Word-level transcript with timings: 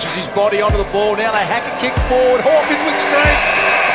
launches 0.00 0.16
his 0.16 0.34
body 0.34 0.62
onto 0.62 0.78
the 0.78 0.90
ball. 0.92 1.14
Now 1.14 1.30
they 1.32 1.44
hack 1.44 1.68
a 1.68 1.76
kick 1.78 1.92
forward. 2.08 2.40
Hawkins 2.40 2.82
with 2.88 2.96
strength. 2.96 3.44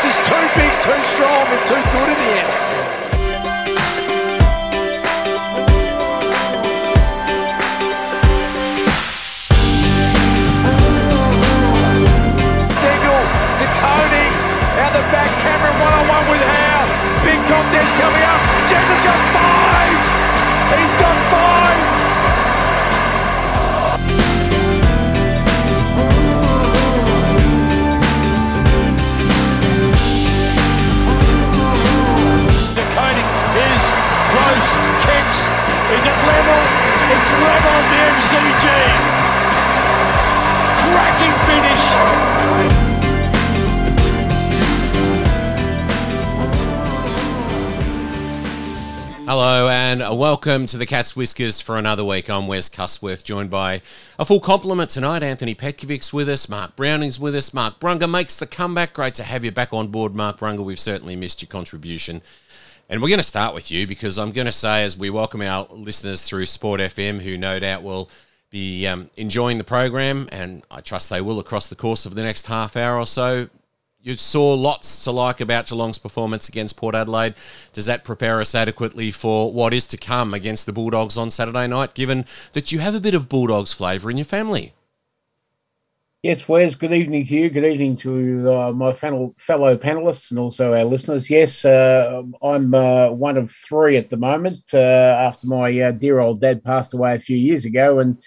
Just 0.05 0.19
too 0.29 0.45
big, 0.53 0.71
too 0.85 1.01
strong, 1.17 1.45
and 1.49 1.61
too 1.65 1.81
good 1.81 2.09
in 2.13 2.17
the 2.21 2.29
end. 2.37 2.51
Dingle 12.85 13.23
to 13.57 13.65
Cody. 13.81 14.27
Out 14.77 14.93
the 14.93 15.01
back, 15.09 15.31
Cameron 15.41 15.73
one 15.81 15.93
on 15.93 16.05
one 16.07 16.25
with 16.29 16.43
Howe. 16.45 16.85
Big 17.25 17.41
contest 17.49 17.91
coming 17.97 18.21
up. 18.21 18.41
Jess 18.69 18.85
has 18.93 19.01
got 19.01 19.33
five. 19.33 19.44
Close, 34.35 34.69
kicks. 35.07 35.39
Is 35.95 36.03
it 36.03 36.17
level? 36.27 36.59
It's 37.07 37.29
level 37.39 37.71
at 37.71 37.87
the 37.87 37.99
MCG. 38.19 38.67
Cracking 40.83 41.35
finish. 41.47 41.83
Hello 49.27 49.69
and 49.69 50.01
welcome 50.19 50.65
to 50.67 50.77
the 50.77 50.85
Cat's 50.85 51.15
Whiskers 51.15 51.61
for 51.61 51.77
another 51.77 52.03
week. 52.03 52.29
I'm 52.29 52.47
Wes 52.47 52.67
Cusworth, 52.69 53.23
joined 53.23 53.49
by 53.49 53.81
a 54.19 54.25
full 54.25 54.41
complement 54.41 54.89
tonight. 54.89 55.23
Anthony 55.23 55.55
Petkovic's 55.55 56.11
with 56.11 56.27
us, 56.27 56.49
Mark 56.49 56.75
Browning's 56.75 57.19
with 57.19 57.35
us, 57.35 57.53
Mark 57.53 57.79
Brunga 57.79 58.09
makes 58.09 58.37
the 58.37 58.45
comeback. 58.45 58.93
Great 58.93 59.15
to 59.15 59.23
have 59.23 59.45
you 59.45 59.51
back 59.51 59.73
on 59.73 59.87
board, 59.87 60.13
Mark 60.13 60.39
Brunga. 60.39 60.63
We've 60.63 60.79
certainly 60.79 61.15
missed 61.15 61.41
your 61.41 61.47
contribution. 61.47 62.21
And 62.87 63.01
we're 63.01 63.09
going 63.09 63.17
to 63.17 63.23
start 63.23 63.55
with 63.55 63.71
you 63.71 63.87
because 63.87 64.19
I'm 64.19 64.31
going 64.31 64.45
to 64.45 64.51
say, 64.51 64.83
as 64.83 64.95
we 64.95 65.09
welcome 65.09 65.41
our 65.41 65.65
listeners 65.71 66.21
through 66.21 66.45
Sport 66.45 66.79
FM, 66.79 67.19
who 67.21 67.35
no 67.35 67.57
doubt 67.59 67.81
will 67.81 68.11
be 68.51 68.85
um, 68.85 69.09
enjoying 69.17 69.57
the 69.57 69.63
program, 69.63 70.29
and 70.31 70.63
I 70.69 70.81
trust 70.81 71.09
they 71.09 71.19
will 71.19 71.39
across 71.39 71.67
the 71.67 71.75
course 71.75 72.05
of 72.05 72.13
the 72.13 72.21
next 72.21 72.45
half 72.45 72.77
hour 72.77 72.99
or 72.99 73.07
so. 73.07 73.49
You 73.99 74.15
saw 74.17 74.53
lots 74.53 75.03
to 75.05 75.11
like 75.11 75.41
about 75.41 75.65
Geelong's 75.65 75.97
performance 75.97 76.47
against 76.47 76.77
Port 76.77 76.93
Adelaide. 76.93 77.33
Does 77.73 77.87
that 77.87 78.03
prepare 78.03 78.39
us 78.39 78.53
adequately 78.53 79.09
for 79.09 79.51
what 79.51 79.73
is 79.73 79.87
to 79.87 79.97
come 79.97 80.35
against 80.35 80.67
the 80.67 80.71
Bulldogs 80.71 81.17
on 81.17 81.31
Saturday 81.31 81.65
night, 81.65 81.95
given 81.95 82.23
that 82.53 82.71
you 82.71 82.77
have 82.77 82.93
a 82.93 82.99
bit 82.99 83.15
of 83.15 83.27
Bulldogs 83.27 83.73
flavour 83.73 84.11
in 84.11 84.17
your 84.17 84.25
family? 84.25 84.74
Yes, 86.25 86.49
Wes, 86.49 86.73
good 86.73 86.91
evening 86.91 87.23
to 87.25 87.35
you. 87.37 87.51
Good 87.51 87.65
evening 87.65 87.97
to 87.97 88.51
uh, 88.51 88.71
my 88.71 88.93
fellow, 88.93 89.35
fellow 89.37 89.77
panelists 89.77 90.31
and 90.31 90.39
also 90.39 90.73
our 90.73 90.83
listeners. 90.83 91.29
Yes, 91.29 91.63
uh, 91.63 92.23
I'm 92.41 92.73
uh, 92.73 93.11
one 93.11 93.37
of 93.37 93.51
three 93.51 93.95
at 93.95 94.09
the 94.09 94.17
moment 94.17 94.73
uh, 94.73 94.77
after 94.79 95.45
my 95.45 95.79
uh, 95.79 95.91
dear 95.91 96.17
old 96.17 96.41
dad 96.41 96.63
passed 96.63 96.95
away 96.95 97.13
a 97.13 97.19
few 97.19 97.37
years 97.37 97.63
ago. 97.63 97.99
And 97.99 98.17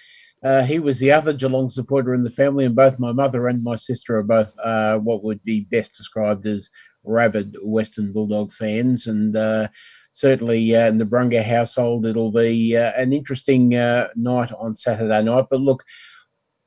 uh, 0.41 0.63
he 0.63 0.79
was 0.79 0.99
the 0.99 1.11
other 1.11 1.33
Geelong 1.33 1.69
supporter 1.69 2.13
in 2.13 2.23
the 2.23 2.29
family, 2.29 2.63
and 2.63 2.73
both 2.73 2.99
my 2.99 3.11
mother 3.11 3.49
and 3.49 3.61
my 3.61 3.75
sister 3.75 4.15
are 4.15 4.23
both 4.23 4.55
what 5.03 5.25
would 5.25 5.43
be 5.43 5.67
best 5.69 5.97
described 5.97 6.47
as 6.47 6.71
rabid 7.03 7.57
Western 7.61 8.13
Bulldogs 8.13 8.55
fans. 8.55 9.07
And 9.07 9.69
certainly 10.13 10.71
in 10.71 10.99
the 10.99 11.05
Brunga 11.05 11.43
household, 11.43 12.05
it'll 12.05 12.31
be 12.31 12.75
an 12.75 13.11
interesting 13.11 13.67
night 13.67 14.53
on 14.57 14.77
Saturday 14.77 15.21
night. 15.21 15.47
But 15.51 15.59
look, 15.59 15.83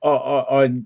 I, 0.03 0.11
I 0.11 0.83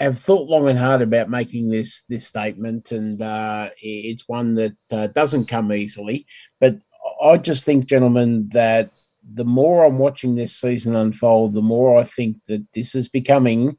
have 0.00 0.18
thought 0.18 0.48
long 0.48 0.68
and 0.68 0.78
hard 0.78 1.02
about 1.02 1.28
making 1.28 1.68
this 1.68 2.02
this 2.08 2.26
statement, 2.26 2.90
and 2.90 3.20
uh, 3.20 3.68
it's 3.80 4.26
one 4.26 4.54
that 4.54 4.76
uh, 4.90 5.06
doesn't 5.08 5.46
come 5.46 5.72
easily. 5.72 6.26
But 6.58 6.78
I 7.22 7.36
just 7.36 7.64
think, 7.64 7.84
gentlemen, 7.84 8.48
that 8.52 8.90
the 9.34 9.44
more 9.44 9.84
I'm 9.84 9.98
watching 9.98 10.34
this 10.34 10.56
season 10.56 10.96
unfold, 10.96 11.52
the 11.52 11.62
more 11.62 11.98
I 11.98 12.04
think 12.04 12.42
that 12.44 12.66
this 12.72 12.94
is 12.94 13.10
becoming 13.10 13.76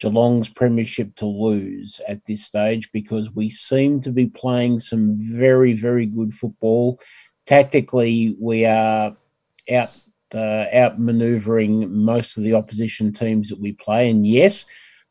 Geelong's 0.00 0.48
premiership 0.48 1.14
to 1.16 1.26
lose 1.26 2.00
at 2.08 2.24
this 2.24 2.46
stage 2.46 2.90
because 2.90 3.34
we 3.34 3.50
seem 3.50 4.00
to 4.00 4.10
be 4.10 4.26
playing 4.26 4.80
some 4.80 5.18
very, 5.20 5.74
very 5.74 6.06
good 6.06 6.32
football. 6.32 6.98
Tactically, 7.44 8.34
we 8.40 8.64
are 8.64 9.14
out 9.70 9.96
uh, 10.32 10.64
outmaneuvering 10.72 11.90
most 11.90 12.38
of 12.38 12.44
the 12.44 12.54
opposition 12.54 13.12
teams 13.12 13.50
that 13.50 13.60
we 13.60 13.72
play, 13.72 14.08
and 14.08 14.26
yes 14.26 14.64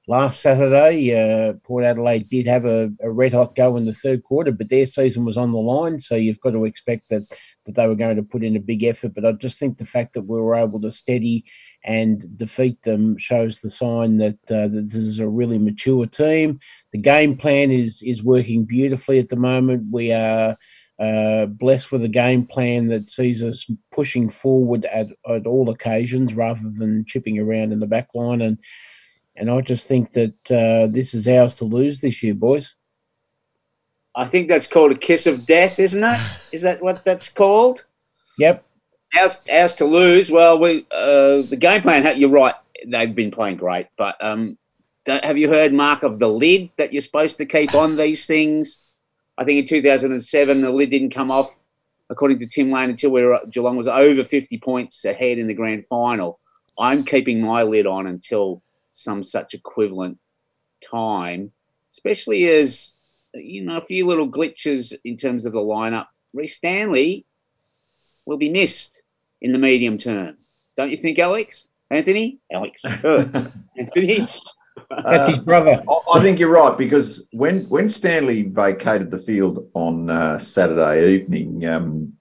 last 0.09 0.41
Saturday, 0.41 1.13
uh, 1.13 1.53
Port 1.63 1.83
Adelaide 1.83 2.27
did 2.27 2.47
have 2.47 2.65
a, 2.65 2.91
a, 2.99 3.11
red 3.11 3.31
hot 3.31 3.53
go 3.53 3.77
in 3.77 3.85
the 3.85 3.93
third 3.93 4.23
quarter, 4.23 4.51
but 4.51 4.69
their 4.69 4.87
season 4.87 5.23
was 5.23 5.37
on 5.37 5.51
the 5.51 5.59
line, 5.59 5.99
so 5.99 6.15
you've 6.15 6.39
got 6.39 6.51
to 6.51 6.65
expect 6.65 7.09
that 7.09 7.29
that 7.65 7.75
they 7.75 7.87
were 7.87 7.95
going 7.95 8.15
to 8.15 8.23
put 8.23 8.43
in 8.43 8.55
a 8.55 8.59
big 8.59 8.83
effort. 8.83 9.13
But 9.13 9.23
I 9.23 9.33
just 9.33 9.59
think 9.59 9.77
the 9.77 9.85
fact 9.85 10.13
that 10.13 10.23
we 10.23 10.41
were 10.41 10.55
able 10.55 10.81
to 10.81 10.89
steady 10.89 11.45
and 11.85 12.35
defeat 12.35 12.81
them 12.81 13.19
shows 13.19 13.59
the 13.59 13.69
sign 13.69 14.17
that, 14.17 14.39
uh, 14.49 14.67
that 14.67 14.81
this 14.81 14.95
is 14.95 15.19
a 15.19 15.29
really 15.29 15.59
mature 15.59 16.07
team. 16.07 16.59
The 16.91 16.97
game 16.97 17.37
plan 17.37 17.69
is 17.69 18.01
is 18.01 18.23
working 18.23 18.65
beautifully 18.65 19.19
at 19.19 19.29
the 19.29 19.37
moment. 19.37 19.87
We 19.91 20.11
are. 20.11 20.57
Uh, 21.01 21.45
blessed 21.45 21.93
with 21.93 22.03
a 22.03 22.09
game 22.09 22.45
plan 22.45 22.89
that 22.89 23.09
sees 23.09 23.41
us 23.41 23.71
pushing 23.89 24.29
forward 24.29 24.83
at, 24.83 25.07
at 25.29 25.47
all 25.47 25.69
occasions 25.69 26.35
rather 26.35 26.69
than 26.77 27.05
chipping 27.05 27.39
around 27.39 27.71
in 27.71 27.79
the 27.79 27.87
back 27.87 28.09
line. 28.13 28.41
And 28.41 28.57
and 29.39 29.49
I 29.49 29.61
just 29.61 29.87
think 29.87 30.11
that 30.13 30.51
uh, 30.51 30.91
this 30.91 31.13
is 31.13 31.27
ours 31.27 31.55
to 31.55 31.65
lose 31.65 32.01
this 32.01 32.21
year, 32.21 32.35
boys. 32.35 32.75
I 34.13 34.25
think 34.25 34.49
that's 34.49 34.67
called 34.67 34.91
a 34.91 34.97
kiss 34.97 35.27
of 35.27 35.45
death, 35.45 35.79
isn't 35.79 36.03
it? 36.03 36.19
Is 36.51 36.61
that 36.63 36.81
what 36.81 37.05
that's 37.05 37.29
called? 37.29 37.85
Yep. 38.37 38.65
Ours, 39.17 39.41
ours 39.51 39.75
to 39.75 39.85
lose. 39.85 40.29
Well, 40.29 40.59
we 40.59 40.85
uh, 40.91 41.41
the 41.43 41.57
game 41.57 41.81
plan. 41.81 42.19
You're 42.19 42.29
right. 42.29 42.55
They've 42.85 43.15
been 43.15 43.31
playing 43.31 43.57
great, 43.57 43.87
but 43.97 44.15
um, 44.21 44.57
have 45.07 45.37
you 45.37 45.49
heard, 45.49 45.73
Mark, 45.73 46.03
of 46.03 46.19
the 46.19 46.27
lid 46.27 46.69
that 46.77 46.93
you're 46.93 47.01
supposed 47.01 47.37
to 47.37 47.45
keep 47.45 47.73
on 47.73 47.95
these 47.97 48.27
things? 48.27 48.79
I 49.37 49.45
think 49.45 49.59
in 49.59 49.67
2007 49.67 50.61
the 50.61 50.69
lid 50.69 50.89
didn't 50.89 51.11
come 51.11 51.31
off, 51.31 51.63
according 52.09 52.39
to 52.39 52.45
Tim 52.45 52.69
Lane, 52.71 52.89
until 52.89 53.11
we 53.11 53.23
were, 53.23 53.39
Geelong 53.49 53.77
was 53.77 53.87
over 53.87 54.21
50 54.21 54.57
points 54.57 55.05
ahead 55.05 55.37
in 55.37 55.47
the 55.47 55.53
grand 55.53 55.85
final. 55.85 56.39
I'm 56.77 57.03
keeping 57.03 57.41
my 57.41 57.63
lid 57.63 57.87
on 57.87 58.07
until 58.07 58.61
some 58.91 59.23
such 59.23 59.53
equivalent 59.53 60.17
time, 60.81 61.51
especially 61.89 62.49
as 62.49 62.93
you 63.33 63.63
know 63.63 63.77
a 63.77 63.81
few 63.81 64.05
little 64.05 64.29
glitches 64.29 64.93
in 65.05 65.15
terms 65.15 65.45
of 65.45 65.53
the 65.53 65.59
lineup. 65.59 66.07
Rhys 66.33 66.55
Stanley 66.55 67.25
will 68.25 68.37
be 68.37 68.49
missed 68.49 69.01
in 69.41 69.51
the 69.51 69.59
medium 69.59 69.97
term, 69.97 70.37
don't 70.77 70.91
you 70.91 70.97
think, 70.97 71.19
Alex? 71.19 71.69
Anthony, 71.91 72.39
Alex, 72.51 72.85
Anthony. 73.77 74.27
That's 75.03 75.29
his 75.29 75.39
brother. 75.39 75.83
Uh, 75.87 75.95
I 76.13 76.21
think 76.21 76.39
you're 76.39 76.51
right 76.51 76.77
because 76.77 77.27
when 77.31 77.61
when 77.65 77.89
Stanley 77.89 78.43
vacated 78.43 79.11
the 79.11 79.17
field 79.17 79.69
on 79.73 80.09
uh, 80.09 80.37
Saturday 80.37 81.13
evening, 81.13 81.65
um, 81.65 82.13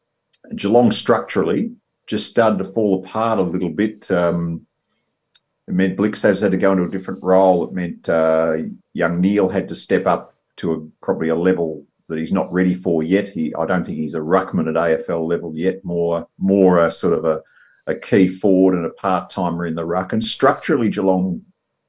Geelong 0.54 0.90
structurally 0.90 1.72
just 2.06 2.30
started 2.30 2.58
to 2.58 2.64
fall 2.64 3.04
apart 3.04 3.38
a 3.38 3.42
little 3.42 3.68
bit. 3.68 4.10
Um, 4.10 4.66
it 5.68 5.74
meant 5.74 5.98
Blicavs 5.98 6.40
had 6.40 6.52
to 6.52 6.56
go 6.56 6.72
into 6.72 6.84
a 6.84 6.90
different 6.90 7.22
role. 7.22 7.64
It 7.64 7.74
meant 7.74 8.08
uh, 8.08 8.56
young 8.94 9.20
Neil 9.20 9.48
had 9.50 9.68
to 9.68 9.74
step 9.74 10.06
up 10.06 10.34
to 10.56 10.72
a, 10.72 11.04
probably 11.04 11.28
a 11.28 11.34
level 11.34 11.84
that 12.08 12.18
he's 12.18 12.32
not 12.32 12.50
ready 12.50 12.72
for 12.72 13.02
yet. 13.02 13.28
He, 13.28 13.54
I 13.54 13.66
don't 13.66 13.84
think 13.84 13.98
he's 13.98 14.14
a 14.14 14.20
ruckman 14.20 14.68
at 14.68 15.00
AFL 15.06 15.28
level 15.28 15.54
yet. 15.54 15.84
More, 15.84 16.26
more 16.38 16.78
a 16.78 16.90
sort 16.90 17.12
of 17.12 17.26
a, 17.26 17.42
a 17.86 17.94
key 17.94 18.28
forward 18.28 18.76
and 18.76 18.86
a 18.86 18.90
part 18.90 19.28
timer 19.28 19.66
in 19.66 19.74
the 19.74 19.84
ruck. 19.84 20.14
And 20.14 20.24
structurally, 20.24 20.88
Geelong, 20.88 21.42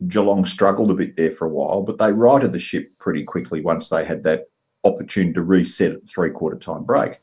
Geelong 0.07 0.43
struggled 0.43 0.91
a 0.91 0.95
bit 0.95 1.15
there 1.15 1.31
for 1.31 1.47
a 1.47 1.49
while, 1.49 1.81
but 1.81 1.97
they 1.97 2.11
righted 2.11 2.51
the 2.51 2.59
ship 2.59 2.91
pretty 2.99 3.23
quickly 3.23 3.61
once 3.61 3.87
they 3.87 4.03
had 4.03 4.23
that 4.23 4.49
opportunity 4.83 5.33
to 5.33 5.41
reset 5.41 5.93
at 5.93 6.07
three 6.07 6.31
quarter 6.31 6.57
time 6.57 6.83
break. 6.83 7.19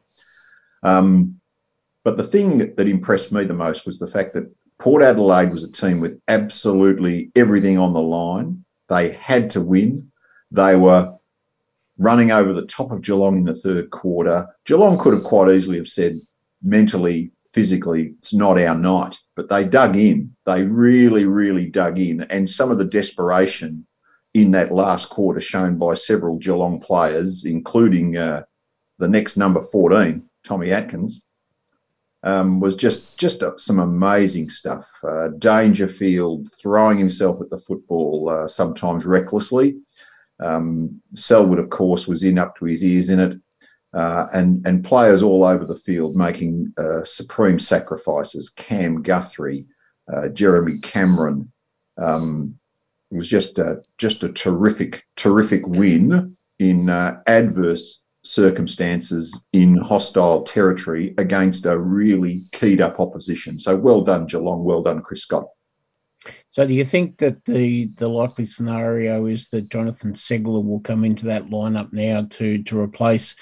Um, 0.82 1.38
but 2.02 2.16
the 2.16 2.24
thing 2.24 2.58
that 2.58 2.88
impressed 2.88 3.30
me 3.30 3.44
the 3.44 3.52
most 3.52 3.84
was 3.84 3.98
the 3.98 4.06
fact 4.06 4.32
that 4.34 4.50
Port 4.78 5.02
Adelaide 5.02 5.50
was 5.50 5.62
a 5.62 5.72
team 5.72 6.00
with 6.00 6.20
absolutely 6.28 7.30
everything 7.34 7.78
on 7.78 7.92
the 7.92 8.00
line. 8.00 8.64
They 8.88 9.10
had 9.12 9.50
to 9.50 9.60
win. 9.60 10.10
They 10.50 10.76
were 10.76 11.14
running 11.98 12.30
over 12.30 12.52
the 12.52 12.66
top 12.66 12.92
of 12.92 13.02
Geelong 13.02 13.38
in 13.38 13.44
the 13.44 13.54
third 13.54 13.90
quarter. 13.90 14.46
Geelong 14.64 14.98
could 14.98 15.14
have 15.14 15.24
quite 15.24 15.50
easily 15.50 15.78
have 15.78 15.88
said 15.88 16.18
mentally, 16.62 17.30
physically, 17.52 18.14
it's 18.18 18.34
not 18.34 18.58
our 18.58 18.76
night, 18.76 19.18
but 19.34 19.48
they 19.48 19.64
dug 19.64 19.96
in. 19.96 20.36
They 20.44 20.64
really, 20.64 21.24
really 21.24 21.66
dug 21.66 21.98
in. 21.98 22.22
And 22.22 22.48
some 22.48 22.70
of 22.70 22.78
the 22.78 22.84
desperation 22.84 23.86
in 24.34 24.50
that 24.50 24.72
last 24.72 25.08
quarter 25.08 25.40
shown 25.40 25.78
by 25.78 25.94
several 25.94 26.36
Geelong 26.36 26.80
players, 26.80 27.46
including 27.46 28.16
uh, 28.16 28.42
the 28.98 29.08
next 29.08 29.38
number 29.38 29.62
14, 29.62 30.22
Tommy 30.44 30.70
Atkins, 30.70 31.24
um, 32.22 32.60
was 32.60 32.74
just 32.74 33.18
just 33.18 33.42
some 33.56 33.78
amazing 33.78 34.48
stuff. 34.48 34.86
Uh, 35.02 35.28
Dangerfield 35.38 36.48
throwing 36.60 36.98
himself 36.98 37.40
at 37.40 37.50
the 37.50 37.58
football, 37.58 38.28
uh, 38.28 38.46
sometimes 38.46 39.04
recklessly. 39.04 39.76
Um, 40.40 41.00
Selwood, 41.14 41.58
of 41.58 41.70
course, 41.70 42.06
was 42.06 42.22
in 42.22 42.38
up 42.38 42.56
to 42.56 42.66
his 42.66 42.84
ears 42.84 43.08
in 43.08 43.20
it, 43.20 43.40
uh, 43.94 44.26
and 44.32 44.66
and 44.66 44.84
players 44.84 45.22
all 45.22 45.44
over 45.44 45.64
the 45.64 45.76
field 45.76 46.16
making 46.16 46.72
uh, 46.78 47.02
supreme 47.04 47.58
sacrifices. 47.58 48.50
Cam 48.50 49.02
Guthrie, 49.02 49.66
uh, 50.12 50.28
Jeremy 50.28 50.78
Cameron. 50.78 51.52
Um, 51.98 52.58
it 53.10 53.16
was 53.16 53.28
just 53.28 53.58
a, 53.58 53.82
just 53.98 54.24
a 54.24 54.32
terrific 54.32 55.06
terrific 55.16 55.66
win 55.66 56.36
in 56.58 56.90
uh, 56.90 57.20
adverse 57.26 58.02
circumstances 58.26 59.46
in 59.52 59.76
hostile 59.76 60.42
territory 60.42 61.14
against 61.18 61.64
a 61.66 61.78
really 61.78 62.42
keyed 62.52 62.80
up 62.80 62.98
opposition. 62.98 63.58
So 63.58 63.76
well 63.76 64.02
done, 64.02 64.26
Geelong. 64.26 64.64
Well 64.64 64.82
done, 64.82 65.00
Chris 65.00 65.22
Scott. 65.22 65.46
So, 66.48 66.66
do 66.66 66.74
you 66.74 66.84
think 66.84 67.18
that 67.18 67.44
the 67.44 67.86
the 67.96 68.08
likely 68.08 68.44
scenario 68.44 69.26
is 69.26 69.48
that 69.50 69.70
Jonathan 69.70 70.12
Ceglar 70.12 70.64
will 70.64 70.80
come 70.80 71.04
into 71.04 71.26
that 71.26 71.46
lineup 71.50 71.92
now 71.92 72.26
to 72.30 72.62
to 72.64 72.80
replace 72.80 73.36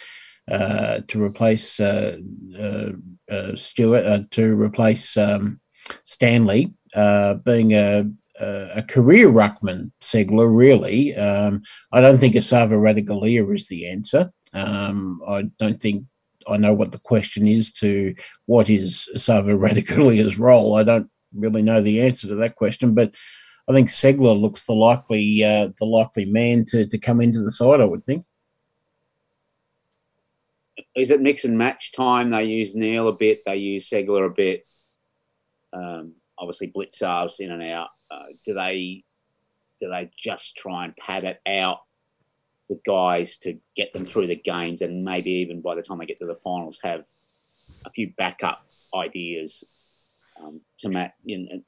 uh, 0.50 1.00
to 1.08 1.22
replace 1.22 1.80
uh, 1.80 2.18
uh, 2.58 2.90
uh 3.30 3.56
Stewart 3.56 4.04
uh, 4.04 4.22
to 4.32 4.54
replace 4.60 5.16
um, 5.16 5.60
Stanley, 6.04 6.74
uh, 6.94 7.34
being 7.34 7.72
a 7.72 8.10
a 8.40 8.84
career 8.88 9.28
ruckman, 9.28 9.92
Ceglar, 10.00 10.54
really. 10.54 11.14
Um, 11.14 11.62
I 11.92 12.00
don't 12.00 12.18
think 12.18 12.34
Esava 12.34 12.72
Ratugolea 12.72 13.54
is 13.54 13.68
the 13.68 13.88
answer. 13.88 14.32
Um, 14.54 15.20
I 15.26 15.42
don't 15.58 15.80
think 15.80 16.04
I 16.46 16.56
know 16.56 16.74
what 16.74 16.92
the 16.92 17.00
question 17.00 17.46
is 17.46 17.72
to 17.74 18.14
what 18.46 18.68
is 18.68 19.08
Esava 19.14 19.58
Ratugolea 19.58 20.38
role. 20.38 20.76
I 20.76 20.84
don't 20.84 21.10
really 21.34 21.62
know 21.62 21.82
the 21.82 22.00
answer 22.02 22.28
to 22.28 22.34
that 22.36 22.56
question, 22.56 22.94
but 22.94 23.14
I 23.68 23.72
think 23.72 23.88
Ceglar 23.88 24.40
looks 24.40 24.64
the 24.64 24.74
likely 24.74 25.42
uh, 25.42 25.70
the 25.78 25.86
likely 25.86 26.26
man 26.26 26.64
to, 26.66 26.86
to 26.86 26.98
come 26.98 27.20
into 27.20 27.42
the 27.42 27.50
side. 27.50 27.80
I 27.80 27.84
would 27.84 28.04
think. 28.04 28.24
Is 30.96 31.10
it 31.10 31.20
mix 31.20 31.44
and 31.44 31.58
match 31.58 31.92
time? 31.92 32.30
They 32.30 32.44
use 32.44 32.76
Neil 32.76 33.08
a 33.08 33.12
bit. 33.12 33.40
They 33.46 33.56
use 33.56 33.88
Ceglar 33.88 34.26
a 34.26 34.30
bit. 34.30 34.64
Um, 35.72 36.14
obviously, 36.38 36.72
Blicavs 36.72 37.40
in 37.40 37.50
and 37.50 37.62
out. 37.62 37.88
Uh, 38.10 38.26
do 38.44 38.54
they 38.54 39.04
do 39.80 39.88
they 39.88 40.10
just 40.16 40.56
try 40.56 40.84
and 40.84 40.96
pad 40.96 41.24
it 41.24 41.40
out 41.48 41.78
with 42.68 42.82
guys 42.84 43.36
to 43.38 43.58
get 43.76 43.92
them 43.92 44.04
through 44.04 44.26
the 44.26 44.36
games, 44.36 44.82
and 44.82 45.04
maybe 45.04 45.30
even 45.30 45.60
by 45.60 45.74
the 45.74 45.82
time 45.82 45.98
they 45.98 46.06
get 46.06 46.18
to 46.20 46.26
the 46.26 46.36
finals, 46.36 46.80
have 46.82 47.06
a 47.84 47.90
few 47.90 48.12
backup 48.16 48.66
ideas 48.94 49.64
um, 50.40 50.60
to 50.78 50.88
Matt, 50.88 51.14
you 51.24 51.38
know, 51.38 51.62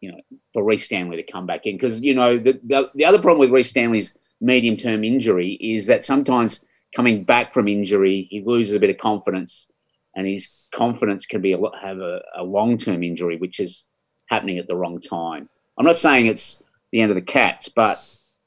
you 0.00 0.12
know, 0.12 0.20
for 0.52 0.62
Rhys 0.62 0.84
Stanley 0.84 1.16
to 1.16 1.22
come 1.22 1.46
back 1.46 1.66
in 1.66 1.74
because 1.74 2.00
you 2.00 2.14
know 2.14 2.38
the, 2.38 2.60
the, 2.64 2.90
the 2.94 3.04
other 3.04 3.18
problem 3.18 3.40
with 3.40 3.50
Rhys 3.50 3.68
Stanley's 3.68 4.16
medium 4.40 4.76
term 4.76 5.02
injury 5.02 5.58
is 5.60 5.86
that 5.86 6.04
sometimes 6.04 6.64
coming 6.94 7.24
back 7.24 7.52
from 7.52 7.66
injury 7.66 8.28
he 8.30 8.40
loses 8.40 8.74
a 8.74 8.80
bit 8.80 8.90
of 8.90 8.98
confidence, 8.98 9.70
and 10.14 10.26
his 10.26 10.66
confidence 10.72 11.26
can 11.26 11.40
be 11.40 11.52
a, 11.52 11.58
lot 11.58 11.78
have 11.80 11.98
a, 11.98 12.20
a 12.36 12.42
long 12.42 12.76
term 12.76 13.02
injury, 13.02 13.36
which 13.36 13.60
is 13.60 13.86
happening 14.28 14.58
at 14.58 14.68
the 14.68 14.76
wrong 14.76 15.00
time. 15.00 15.48
I'm 15.78 15.86
not 15.86 15.96
saying 15.96 16.26
it's 16.26 16.62
the 16.92 17.00
end 17.00 17.10
of 17.10 17.16
the 17.16 17.22
cats, 17.22 17.68
but 17.68 18.04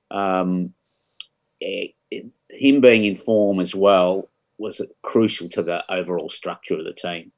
um, 0.09 0.73
it, 1.61 2.25
him 2.49 2.81
being 2.81 3.05
in 3.05 3.15
form 3.15 3.59
as 3.59 3.73
well 3.73 4.29
was 4.57 4.85
crucial 5.01 5.49
to 5.49 5.63
the 5.63 5.83
overall 5.91 6.29
structure 6.29 6.77
of 6.77 6.83
the 6.83 6.93
team. 6.93 7.31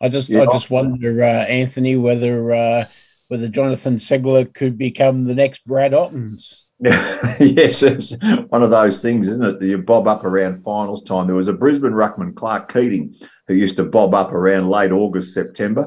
I 0.00 0.08
just, 0.08 0.28
yeah. 0.28 0.42
I 0.42 0.46
just 0.46 0.70
wonder, 0.70 1.22
uh, 1.22 1.44
Anthony, 1.44 1.96
whether 1.96 2.52
uh, 2.52 2.84
whether 3.28 3.48
Jonathan 3.48 3.96
Ceglar 3.96 4.52
could 4.52 4.78
become 4.78 5.24
the 5.24 5.34
next 5.34 5.66
Brad 5.66 5.94
Ottens. 5.94 6.68
yes, 6.80 7.82
it's 7.82 8.14
one 8.48 8.62
of 8.62 8.70
those 8.70 9.00
things, 9.00 9.28
isn't 9.28 9.46
it? 9.46 9.60
That 9.60 9.66
you 9.66 9.78
bob 9.78 10.06
up 10.06 10.24
around 10.24 10.62
finals 10.62 11.02
time. 11.02 11.26
There 11.26 11.34
was 11.34 11.48
a 11.48 11.54
Brisbane 11.54 11.92
ruckman, 11.92 12.34
Clark 12.34 12.70
Keating, 12.70 13.14
who 13.48 13.54
used 13.54 13.76
to 13.76 13.84
bob 13.84 14.14
up 14.14 14.32
around 14.32 14.68
late 14.68 14.92
August, 14.92 15.32
September 15.32 15.86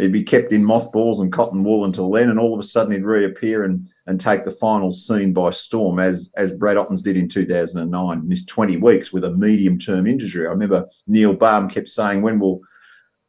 he'd 0.00 0.12
be 0.12 0.22
kept 0.22 0.52
in 0.52 0.64
mothballs 0.64 1.20
and 1.20 1.32
cotton 1.32 1.64
wool 1.64 1.84
until 1.84 2.10
then, 2.10 2.30
and 2.30 2.38
all 2.38 2.54
of 2.54 2.60
a 2.60 2.64
sudden 2.64 2.92
he'd 2.92 3.04
reappear 3.04 3.64
and 3.64 3.88
and 4.06 4.20
take 4.20 4.44
the 4.44 4.50
final 4.50 4.90
scene 4.90 5.32
by 5.32 5.50
storm, 5.50 5.98
as 5.98 6.32
as 6.36 6.52
Brad 6.52 6.76
Ottens 6.76 7.02
did 7.02 7.16
in 7.16 7.28
2009. 7.28 8.28
Missed 8.28 8.48
20 8.48 8.76
weeks 8.78 9.12
with 9.12 9.24
a 9.24 9.30
medium 9.30 9.78
term 9.78 10.06
injury. 10.06 10.46
I 10.46 10.50
remember 10.50 10.88
Neil 11.06 11.34
Balme 11.34 11.68
kept 11.68 11.88
saying, 11.88 12.22
"When 12.22 12.38
will?" 12.38 12.60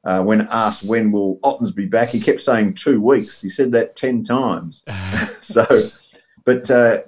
Uh, 0.04 0.24
when 0.24 0.48
asked 0.50 0.84
when 0.84 1.12
will 1.12 1.40
Ottens 1.44 1.72
be 1.72 1.86
back, 1.86 2.10
he 2.10 2.20
kept 2.20 2.42
saying 2.42 2.74
two 2.74 3.00
weeks. 3.00 3.40
He 3.40 3.50
said 3.50 3.72
that 3.74 3.96
ten 3.96 4.24
times. 4.24 4.84
so, 5.40 5.66
but 6.44 6.72
uh, 6.72 7.04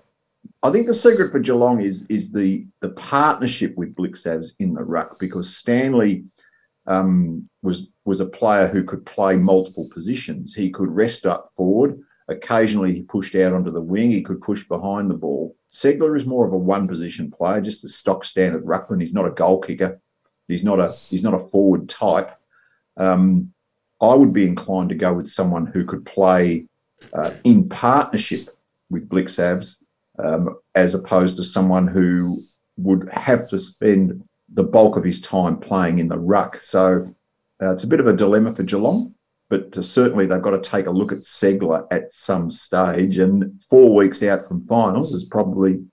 I 0.61 0.71
think 0.71 0.87
the 0.87 0.93
secret 0.93 1.31
for 1.31 1.39
Geelong 1.39 1.81
is 1.81 2.05
is 2.07 2.31
the 2.31 2.65
the 2.79 2.89
partnership 2.89 3.75
with 3.75 3.95
Blicavs 3.95 4.53
in 4.59 4.73
the 4.73 4.83
ruck 4.83 5.19
because 5.19 5.55
Stanley 5.55 6.25
um, 6.87 7.49
was 7.61 7.89
was 8.05 8.19
a 8.19 8.25
player 8.25 8.67
who 8.67 8.83
could 8.83 9.05
play 9.05 9.37
multiple 9.37 9.87
positions. 9.91 10.53
He 10.53 10.69
could 10.69 10.89
rest 10.89 11.25
up 11.25 11.49
forward. 11.55 11.99
Occasionally, 12.27 12.93
he 12.93 13.01
pushed 13.01 13.35
out 13.35 13.53
onto 13.53 13.71
the 13.71 13.81
wing. 13.81 14.11
He 14.11 14.21
could 14.21 14.41
push 14.41 14.63
behind 14.67 15.09
the 15.09 15.15
ball. 15.15 15.55
Ceglar 15.71 16.15
is 16.15 16.25
more 16.25 16.45
of 16.45 16.53
a 16.53 16.57
one 16.57 16.87
position 16.87 17.31
player, 17.31 17.61
just 17.61 17.83
a 17.83 17.87
stock 17.87 18.23
standard 18.23 18.65
ruckman. 18.65 19.01
He's 19.01 19.13
not 19.13 19.25
a 19.25 19.31
goal 19.31 19.59
kicker. 19.59 19.99
He's 20.47 20.63
not 20.63 20.79
a 20.79 20.91
he's 20.91 21.23
not 21.23 21.33
a 21.33 21.39
forward 21.39 21.89
type. 21.89 22.31
Um, 22.97 23.53
I 24.01 24.13
would 24.13 24.33
be 24.33 24.45
inclined 24.45 24.89
to 24.89 24.95
go 24.95 25.13
with 25.13 25.27
someone 25.27 25.65
who 25.65 25.85
could 25.85 26.05
play 26.05 26.67
uh, 27.13 27.31
in 27.43 27.69
partnership 27.69 28.49
with 28.89 29.09
Blicavs, 29.09 29.81
um, 30.19 30.57
as 30.75 30.93
opposed 30.93 31.37
to 31.37 31.43
someone 31.43 31.87
who 31.87 32.41
would 32.77 33.09
have 33.09 33.47
to 33.47 33.59
spend 33.59 34.23
the 34.53 34.63
bulk 34.63 34.95
of 34.95 35.03
his 35.03 35.19
time 35.19 35.57
playing 35.57 35.99
in 35.99 36.07
the 36.07 36.19
ruck. 36.19 36.57
So 36.57 37.05
uh, 37.61 37.73
it's 37.73 37.83
a 37.83 37.87
bit 37.87 37.99
of 37.99 38.07
a 38.07 38.13
dilemma 38.13 38.53
for 38.53 38.63
Geelong, 38.63 39.13
but 39.49 39.77
uh, 39.77 39.81
certainly 39.81 40.25
they've 40.25 40.41
got 40.41 40.51
to 40.51 40.69
take 40.69 40.85
a 40.85 40.91
look 40.91 41.11
at 41.11 41.19
Ceglar 41.19 41.87
at 41.91 42.11
some 42.11 42.51
stage. 42.51 43.17
And 43.17 43.61
four 43.63 43.95
weeks 43.95 44.21
out 44.23 44.47
from 44.47 44.61
finals 44.61 45.13
is 45.13 45.23
probably 45.23 45.83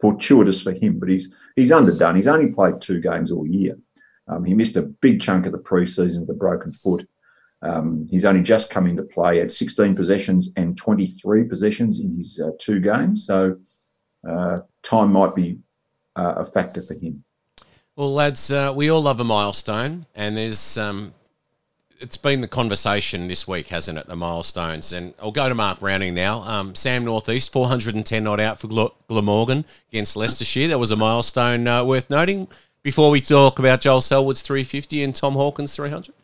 fortuitous 0.00 0.62
for 0.62 0.72
him, 0.72 0.98
but 0.98 1.08
he's 1.08 1.34
he's 1.56 1.72
underdone. 1.72 2.16
He's 2.16 2.28
only 2.28 2.52
played 2.52 2.80
two 2.80 3.00
games 3.00 3.30
all 3.30 3.46
year. 3.46 3.78
Um, 4.28 4.44
he 4.44 4.54
missed 4.54 4.76
a 4.76 4.82
big 4.82 5.20
chunk 5.20 5.46
of 5.46 5.52
the 5.52 5.58
preseason 5.58 6.20
with 6.20 6.30
a 6.30 6.34
broken 6.34 6.72
foot. 6.72 7.06
Um, 7.62 8.06
he's 8.08 8.24
only 8.24 8.42
just 8.42 8.70
come 8.70 8.86
into 8.86 9.02
play 9.02 9.40
at 9.40 9.52
16 9.52 9.94
possessions 9.94 10.50
and 10.56 10.78
23 10.78 11.44
possessions 11.44 12.00
in 12.00 12.16
his 12.16 12.40
uh, 12.40 12.52
two 12.58 12.80
games. 12.80 13.26
So 13.26 13.56
uh, 14.28 14.60
time 14.82 15.12
might 15.12 15.34
be 15.34 15.58
uh, 16.16 16.34
a 16.38 16.44
factor 16.44 16.80
for 16.80 16.94
him. 16.94 17.24
Well, 17.96 18.14
lads, 18.14 18.50
uh, 18.50 18.72
we 18.74 18.90
all 18.90 19.02
love 19.02 19.20
a 19.20 19.24
milestone, 19.24 20.06
and 20.14 20.36
there's 20.36 20.78
um, 20.78 21.12
it's 22.00 22.16
been 22.16 22.40
the 22.40 22.48
conversation 22.48 23.28
this 23.28 23.46
week, 23.46 23.68
hasn't 23.68 23.98
it? 23.98 24.06
The 24.06 24.16
milestones, 24.16 24.92
and 24.92 25.12
I'll 25.20 25.32
go 25.32 25.48
to 25.48 25.54
Mark 25.54 25.80
Browning 25.80 26.14
now. 26.14 26.40
Um, 26.42 26.74
Sam 26.74 27.04
Northeast, 27.04 27.52
410 27.52 28.24
not 28.24 28.40
out 28.40 28.58
for 28.58 28.68
Gl- 28.68 28.94
Glamorgan 29.08 29.64
against 29.90 30.16
Leicestershire. 30.16 30.68
That 30.68 30.78
was 30.78 30.90
a 30.90 30.96
milestone 30.96 31.66
uh, 31.66 31.84
worth 31.84 32.08
noting. 32.08 32.48
Before 32.82 33.10
we 33.10 33.20
talk 33.20 33.58
about 33.58 33.82
Joel 33.82 34.00
Selwood's 34.00 34.40
350 34.40 35.02
and 35.02 35.14
Tom 35.14 35.34
Hawkins 35.34 35.76
300. 35.76 36.14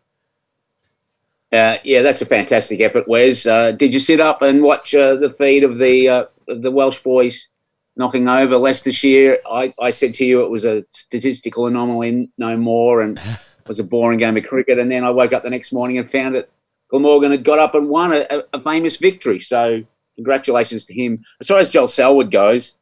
Uh, 1.52 1.76
yeah, 1.84 2.00
that's 2.00 2.22
a 2.22 2.26
fantastic 2.26 2.80
effort, 2.80 3.06
Wes. 3.06 3.46
Uh, 3.46 3.72
did 3.72 3.92
you 3.92 4.00
sit 4.00 4.20
up 4.20 4.40
and 4.40 4.62
watch 4.62 4.94
uh, 4.94 5.14
the 5.14 5.30
feed 5.30 5.62
of 5.62 5.76
the 5.76 6.08
uh, 6.08 6.24
of 6.48 6.62
the 6.62 6.70
Welsh 6.70 7.00
boys 7.00 7.48
knocking 7.96 8.28
over 8.28 8.56
Leicestershire. 8.56 9.38
I, 9.50 9.72
I 9.80 9.90
said 9.90 10.14
to 10.14 10.24
you 10.24 10.42
it 10.42 10.50
was 10.50 10.64
a 10.64 10.84
statistical 10.90 11.66
anomaly, 11.66 12.30
no 12.38 12.56
more, 12.56 13.00
and 13.00 13.18
it 13.18 13.38
was 13.66 13.80
a 13.80 13.84
boring 13.84 14.18
game 14.18 14.36
of 14.36 14.44
cricket. 14.44 14.78
And 14.78 14.90
then 14.90 15.04
I 15.04 15.10
woke 15.10 15.32
up 15.32 15.42
the 15.42 15.50
next 15.50 15.72
morning 15.72 15.98
and 15.98 16.08
found 16.08 16.34
that 16.34 16.50
Glamorgan 16.88 17.30
had 17.30 17.44
got 17.44 17.58
up 17.58 17.74
and 17.74 17.88
won 17.88 18.12
a, 18.12 18.44
a 18.52 18.60
famous 18.60 18.96
victory. 18.96 19.40
So 19.40 19.82
congratulations 20.14 20.86
to 20.86 20.94
him. 20.94 21.24
As 21.40 21.48
far 21.48 21.58
as 21.58 21.70
Joel 21.70 21.88
Selwood 21.88 22.30
goes, 22.30 22.78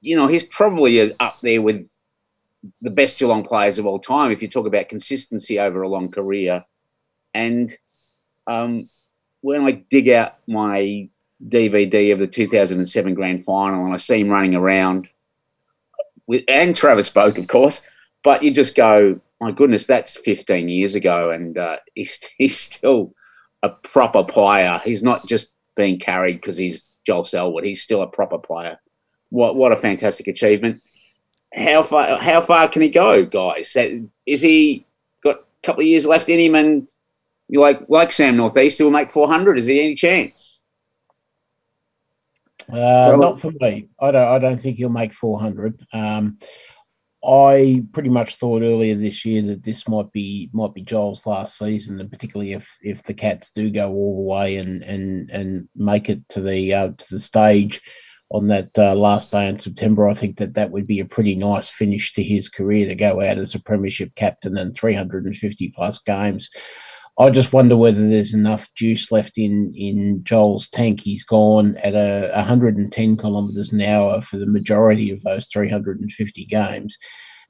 you 0.00 0.16
know, 0.16 0.26
he's 0.26 0.44
probably 0.44 1.14
up 1.20 1.40
there 1.40 1.60
with 1.62 1.88
the 2.80 2.90
best 2.90 3.18
Geelong 3.18 3.44
players 3.44 3.78
of 3.78 3.86
all 3.86 3.98
time 3.98 4.30
if 4.30 4.40
you 4.40 4.48
talk 4.48 4.66
about 4.66 4.88
consistency 4.88 5.58
over 5.58 5.82
a 5.82 5.88
long 5.88 6.10
career. 6.10 6.64
And 7.34 7.72
um, 8.46 8.88
when 9.40 9.62
I 9.62 9.72
dig 9.72 10.08
out 10.08 10.36
my 10.46 11.08
DVD 11.48 12.12
of 12.12 12.18
the 12.18 12.26
2007 12.26 13.14
grand 13.14 13.44
final, 13.44 13.84
and 13.84 13.94
I 13.94 13.96
see 13.96 14.20
him 14.20 14.30
running 14.30 14.54
around 14.54 15.08
with, 16.26 16.44
and 16.48 16.74
Travis 16.74 17.10
Boak, 17.10 17.38
of 17.38 17.48
course. 17.48 17.86
But 18.22 18.42
you 18.42 18.52
just 18.52 18.76
go, 18.76 19.20
my 19.40 19.50
goodness, 19.50 19.86
that's 19.86 20.16
15 20.16 20.68
years 20.68 20.94
ago, 20.94 21.30
and 21.30 21.58
uh, 21.58 21.78
he's 21.94 22.24
he's 22.38 22.58
still 22.58 23.14
a 23.62 23.70
proper 23.70 24.24
player. 24.24 24.80
He's 24.84 25.02
not 25.02 25.26
just 25.26 25.52
being 25.76 25.98
carried 25.98 26.34
because 26.34 26.56
he's 26.56 26.86
Joel 27.06 27.24
Selwood. 27.24 27.64
He's 27.64 27.82
still 27.82 28.02
a 28.02 28.06
proper 28.06 28.38
player. 28.38 28.78
What 29.30 29.56
what 29.56 29.72
a 29.72 29.76
fantastic 29.76 30.28
achievement! 30.28 30.82
How 31.54 31.82
far 31.82 32.18
how 32.20 32.40
far 32.40 32.68
can 32.68 32.82
he 32.82 32.88
go, 32.88 33.24
guys? 33.24 33.76
Is 34.26 34.42
he 34.42 34.84
got 35.24 35.36
a 35.36 35.60
couple 35.62 35.82
of 35.82 35.88
years 35.88 36.06
left 36.06 36.28
in 36.28 36.38
him, 36.38 36.54
and 36.54 36.92
you 37.48 37.60
like 37.60 37.88
like 37.88 38.12
Sam 38.12 38.36
Northeast, 38.36 38.78
he'll 38.78 38.90
make 38.90 39.10
400. 39.10 39.58
Is 39.58 39.66
there 39.66 39.82
any 39.82 39.94
chance? 39.94 40.61
Uh, 42.68 43.10
well, 43.10 43.18
not 43.18 43.40
for 43.40 43.52
me. 43.60 43.88
I 44.00 44.10
don't. 44.10 44.28
I 44.28 44.38
don't 44.38 44.60
think 44.60 44.76
he'll 44.76 44.88
make 44.88 45.12
400. 45.12 45.86
Um, 45.92 46.38
I 47.24 47.84
pretty 47.92 48.08
much 48.08 48.34
thought 48.34 48.62
earlier 48.62 48.96
this 48.96 49.24
year 49.24 49.42
that 49.42 49.62
this 49.62 49.86
might 49.86 50.10
be 50.10 50.50
might 50.52 50.74
be 50.74 50.82
Joel's 50.82 51.26
last 51.26 51.56
season, 51.56 52.00
and 52.00 52.10
particularly 52.10 52.52
if 52.52 52.76
if 52.82 53.04
the 53.04 53.14
Cats 53.14 53.52
do 53.52 53.70
go 53.70 53.92
all 53.92 54.16
the 54.16 54.22
way 54.22 54.56
and 54.56 54.82
and 54.82 55.30
and 55.30 55.68
make 55.76 56.08
it 56.08 56.28
to 56.30 56.40
the 56.40 56.74
uh, 56.74 56.88
to 56.88 57.06
the 57.10 57.20
stage 57.20 57.80
on 58.30 58.48
that 58.48 58.76
uh, 58.76 58.94
last 58.94 59.30
day 59.30 59.46
in 59.46 59.58
September, 59.58 60.08
I 60.08 60.14
think 60.14 60.38
that 60.38 60.54
that 60.54 60.70
would 60.72 60.86
be 60.86 61.00
a 61.00 61.04
pretty 61.04 61.36
nice 61.36 61.68
finish 61.68 62.12
to 62.14 62.22
his 62.22 62.48
career 62.48 62.88
to 62.88 62.94
go 62.94 63.20
out 63.20 63.38
as 63.38 63.54
a 63.54 63.62
premiership 63.62 64.14
captain 64.16 64.56
and 64.56 64.74
350 64.74 65.72
plus 65.76 65.98
games. 66.00 66.50
I 67.18 67.28
just 67.30 67.52
wonder 67.52 67.76
whether 67.76 68.08
there's 68.08 68.32
enough 68.32 68.72
juice 68.74 69.12
left 69.12 69.36
in 69.36 69.72
in 69.76 70.24
Joel's 70.24 70.68
tank. 70.68 71.02
He's 71.02 71.24
gone 71.24 71.76
at 71.78 71.94
a 71.94 72.32
110 72.34 73.16
kilometres 73.16 73.72
an 73.72 73.82
hour 73.82 74.20
for 74.20 74.38
the 74.38 74.46
majority 74.46 75.10
of 75.10 75.22
those 75.22 75.48
350 75.48 76.44
games. 76.46 76.96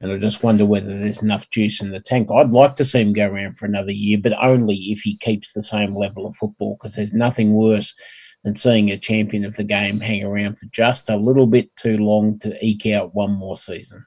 And 0.00 0.10
I 0.10 0.18
just 0.18 0.42
wonder 0.42 0.66
whether 0.66 0.98
there's 0.98 1.22
enough 1.22 1.48
juice 1.50 1.80
in 1.80 1.92
the 1.92 2.00
tank. 2.00 2.28
I'd 2.32 2.50
like 2.50 2.74
to 2.76 2.84
see 2.84 3.00
him 3.00 3.12
go 3.12 3.28
around 3.28 3.56
for 3.56 3.66
another 3.66 3.92
year, 3.92 4.18
but 4.20 4.34
only 4.42 4.74
if 4.74 5.02
he 5.02 5.16
keeps 5.16 5.52
the 5.52 5.62
same 5.62 5.94
level 5.94 6.26
of 6.26 6.34
football, 6.34 6.76
because 6.76 6.96
there's 6.96 7.14
nothing 7.14 7.52
worse 7.52 7.94
than 8.42 8.56
seeing 8.56 8.90
a 8.90 8.98
champion 8.98 9.44
of 9.44 9.54
the 9.54 9.62
game 9.62 10.00
hang 10.00 10.24
around 10.24 10.58
for 10.58 10.66
just 10.72 11.08
a 11.08 11.16
little 11.16 11.46
bit 11.46 11.74
too 11.76 11.98
long 11.98 12.36
to 12.40 12.58
eke 12.60 12.86
out 12.86 13.14
one 13.14 13.30
more 13.30 13.56
season. 13.56 14.04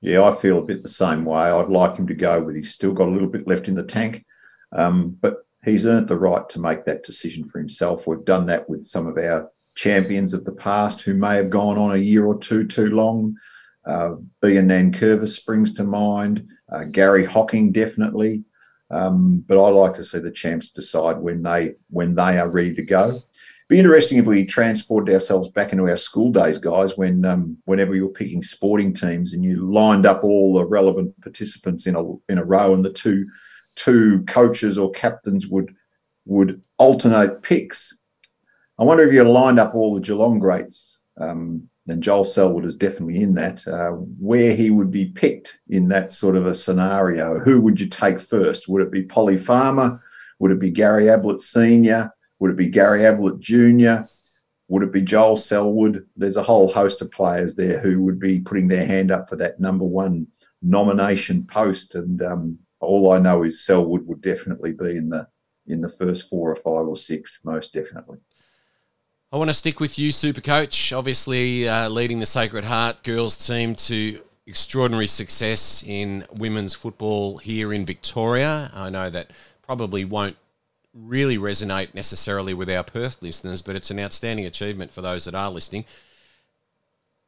Yeah, 0.00 0.22
I 0.24 0.34
feel 0.34 0.58
a 0.58 0.62
bit 0.62 0.82
the 0.82 0.88
same 0.88 1.24
way. 1.24 1.38
I'd 1.38 1.68
like 1.68 1.96
him 1.96 2.08
to 2.08 2.14
go 2.14 2.42
with 2.42 2.56
he's 2.56 2.72
still 2.72 2.92
got 2.92 3.06
a 3.06 3.12
little 3.12 3.28
bit 3.28 3.46
left 3.46 3.68
in 3.68 3.76
the 3.76 3.84
tank. 3.84 4.24
Um, 4.72 5.16
but 5.20 5.46
he's 5.64 5.86
earned 5.86 6.08
the 6.08 6.18
right 6.18 6.48
to 6.50 6.60
make 6.60 6.84
that 6.84 7.04
decision 7.04 7.48
for 7.48 7.58
himself. 7.58 8.06
We've 8.06 8.24
done 8.24 8.46
that 8.46 8.68
with 8.68 8.84
some 8.84 9.06
of 9.06 9.16
our 9.18 9.50
champions 9.74 10.34
of 10.34 10.44
the 10.44 10.52
past 10.54 11.02
who 11.02 11.14
may 11.14 11.36
have 11.36 11.50
gone 11.50 11.78
on 11.78 11.94
a 11.94 11.98
year 11.98 12.24
or 12.26 12.38
two 12.38 12.66
too 12.66 12.90
long. 12.90 13.36
Uh, 13.84 14.16
Ian 14.44 14.68
Nankervis 14.68 15.28
springs 15.28 15.74
to 15.74 15.84
mind. 15.84 16.48
Uh, 16.72 16.84
Gary 16.84 17.24
Hocking 17.24 17.72
definitely. 17.72 18.44
Um, 18.90 19.44
but 19.46 19.62
I 19.62 19.68
like 19.68 19.94
to 19.94 20.04
see 20.04 20.18
the 20.18 20.30
champs 20.30 20.70
decide 20.70 21.18
when 21.18 21.42
they 21.42 21.74
when 21.90 22.14
they 22.14 22.38
are 22.38 22.48
ready 22.48 22.74
to 22.74 22.82
go. 22.82 23.18
Be 23.68 23.80
interesting 23.80 24.18
if 24.18 24.26
we 24.26 24.46
transported 24.46 25.12
ourselves 25.12 25.48
back 25.48 25.72
into 25.72 25.88
our 25.88 25.96
school 25.96 26.30
days, 26.30 26.58
guys. 26.58 26.96
When 26.96 27.24
um, 27.24 27.58
whenever 27.64 27.96
you 27.96 28.06
were 28.06 28.12
picking 28.12 28.42
sporting 28.42 28.94
teams 28.94 29.32
and 29.32 29.42
you 29.42 29.56
lined 29.56 30.06
up 30.06 30.22
all 30.22 30.54
the 30.54 30.64
relevant 30.64 31.20
participants 31.20 31.88
in 31.88 31.96
a 31.96 32.04
in 32.30 32.38
a 32.38 32.44
row, 32.44 32.74
and 32.74 32.84
the 32.84 32.92
two 32.92 33.26
two 33.76 34.24
coaches 34.24 34.78
or 34.78 34.90
captains 34.90 35.46
would 35.46 35.74
would 36.24 36.60
alternate 36.78 37.42
picks. 37.42 37.96
I 38.78 38.84
wonder 38.84 39.04
if 39.04 39.12
you 39.12 39.22
lined 39.22 39.58
up 39.58 39.74
all 39.74 39.94
the 39.94 40.00
Geelong 40.00 40.38
greats, 40.38 41.04
um, 41.18 41.68
then 41.86 42.02
Joel 42.02 42.24
Selwood 42.24 42.64
is 42.64 42.76
definitely 42.76 43.22
in 43.22 43.34
that. 43.34 43.66
Uh, 43.66 43.90
where 43.90 44.54
he 44.54 44.70
would 44.70 44.90
be 44.90 45.06
picked 45.06 45.60
in 45.68 45.88
that 45.88 46.12
sort 46.12 46.36
of 46.36 46.46
a 46.46 46.54
scenario, 46.54 47.38
who 47.38 47.60
would 47.60 47.80
you 47.80 47.86
take 47.86 48.18
first? 48.18 48.68
Would 48.68 48.82
it 48.82 48.90
be 48.90 49.04
Polly 49.04 49.36
Farmer? 49.36 50.02
Would 50.40 50.50
it 50.50 50.58
be 50.58 50.70
Gary 50.70 51.08
Ablett 51.08 51.40
Senior? 51.40 52.12
Would 52.40 52.50
it 52.50 52.56
be 52.56 52.68
Gary 52.68 53.06
Ablett 53.06 53.38
Junior? 53.38 54.06
Would 54.68 54.82
it 54.82 54.92
be 54.92 55.00
Joel 55.00 55.36
Selwood? 55.36 56.06
There's 56.16 56.36
a 56.36 56.42
whole 56.42 56.68
host 56.68 57.00
of 57.00 57.10
players 57.10 57.54
there 57.54 57.78
who 57.78 58.02
would 58.02 58.18
be 58.18 58.40
putting 58.40 58.68
their 58.68 58.84
hand 58.84 59.10
up 59.10 59.28
for 59.28 59.36
that 59.36 59.60
number 59.60 59.84
one 59.84 60.26
nomination 60.60 61.44
post, 61.46 61.94
and 61.94 62.20
um, 62.20 62.58
all 62.80 63.12
I 63.12 63.18
know 63.18 63.42
is 63.42 63.64
Selwood 63.64 64.06
would 64.06 64.20
definitely 64.20 64.72
be 64.72 64.96
in 64.96 65.08
the 65.08 65.28
in 65.66 65.80
the 65.80 65.88
first 65.88 66.28
four 66.28 66.50
or 66.50 66.56
five 66.56 66.86
or 66.86 66.96
six, 66.96 67.40
most 67.44 67.72
definitely. 67.72 68.18
I 69.32 69.36
want 69.36 69.50
to 69.50 69.54
stick 69.54 69.80
with 69.80 69.98
you, 69.98 70.12
Super 70.12 70.40
Coach. 70.40 70.92
Obviously, 70.92 71.68
uh, 71.68 71.88
leading 71.88 72.20
the 72.20 72.26
Sacred 72.26 72.64
Heart 72.64 73.02
girls 73.02 73.44
team 73.44 73.74
to 73.74 74.20
extraordinary 74.46 75.08
success 75.08 75.82
in 75.84 76.24
women's 76.36 76.74
football 76.74 77.38
here 77.38 77.72
in 77.72 77.84
Victoria. 77.84 78.70
I 78.72 78.90
know 78.90 79.10
that 79.10 79.32
probably 79.62 80.04
won't 80.04 80.36
really 80.94 81.36
resonate 81.36 81.94
necessarily 81.94 82.54
with 82.54 82.70
our 82.70 82.84
Perth 82.84 83.20
listeners, 83.20 83.60
but 83.60 83.74
it's 83.74 83.90
an 83.90 83.98
outstanding 83.98 84.46
achievement 84.46 84.92
for 84.92 85.02
those 85.02 85.24
that 85.24 85.34
are 85.34 85.50
listening 85.50 85.84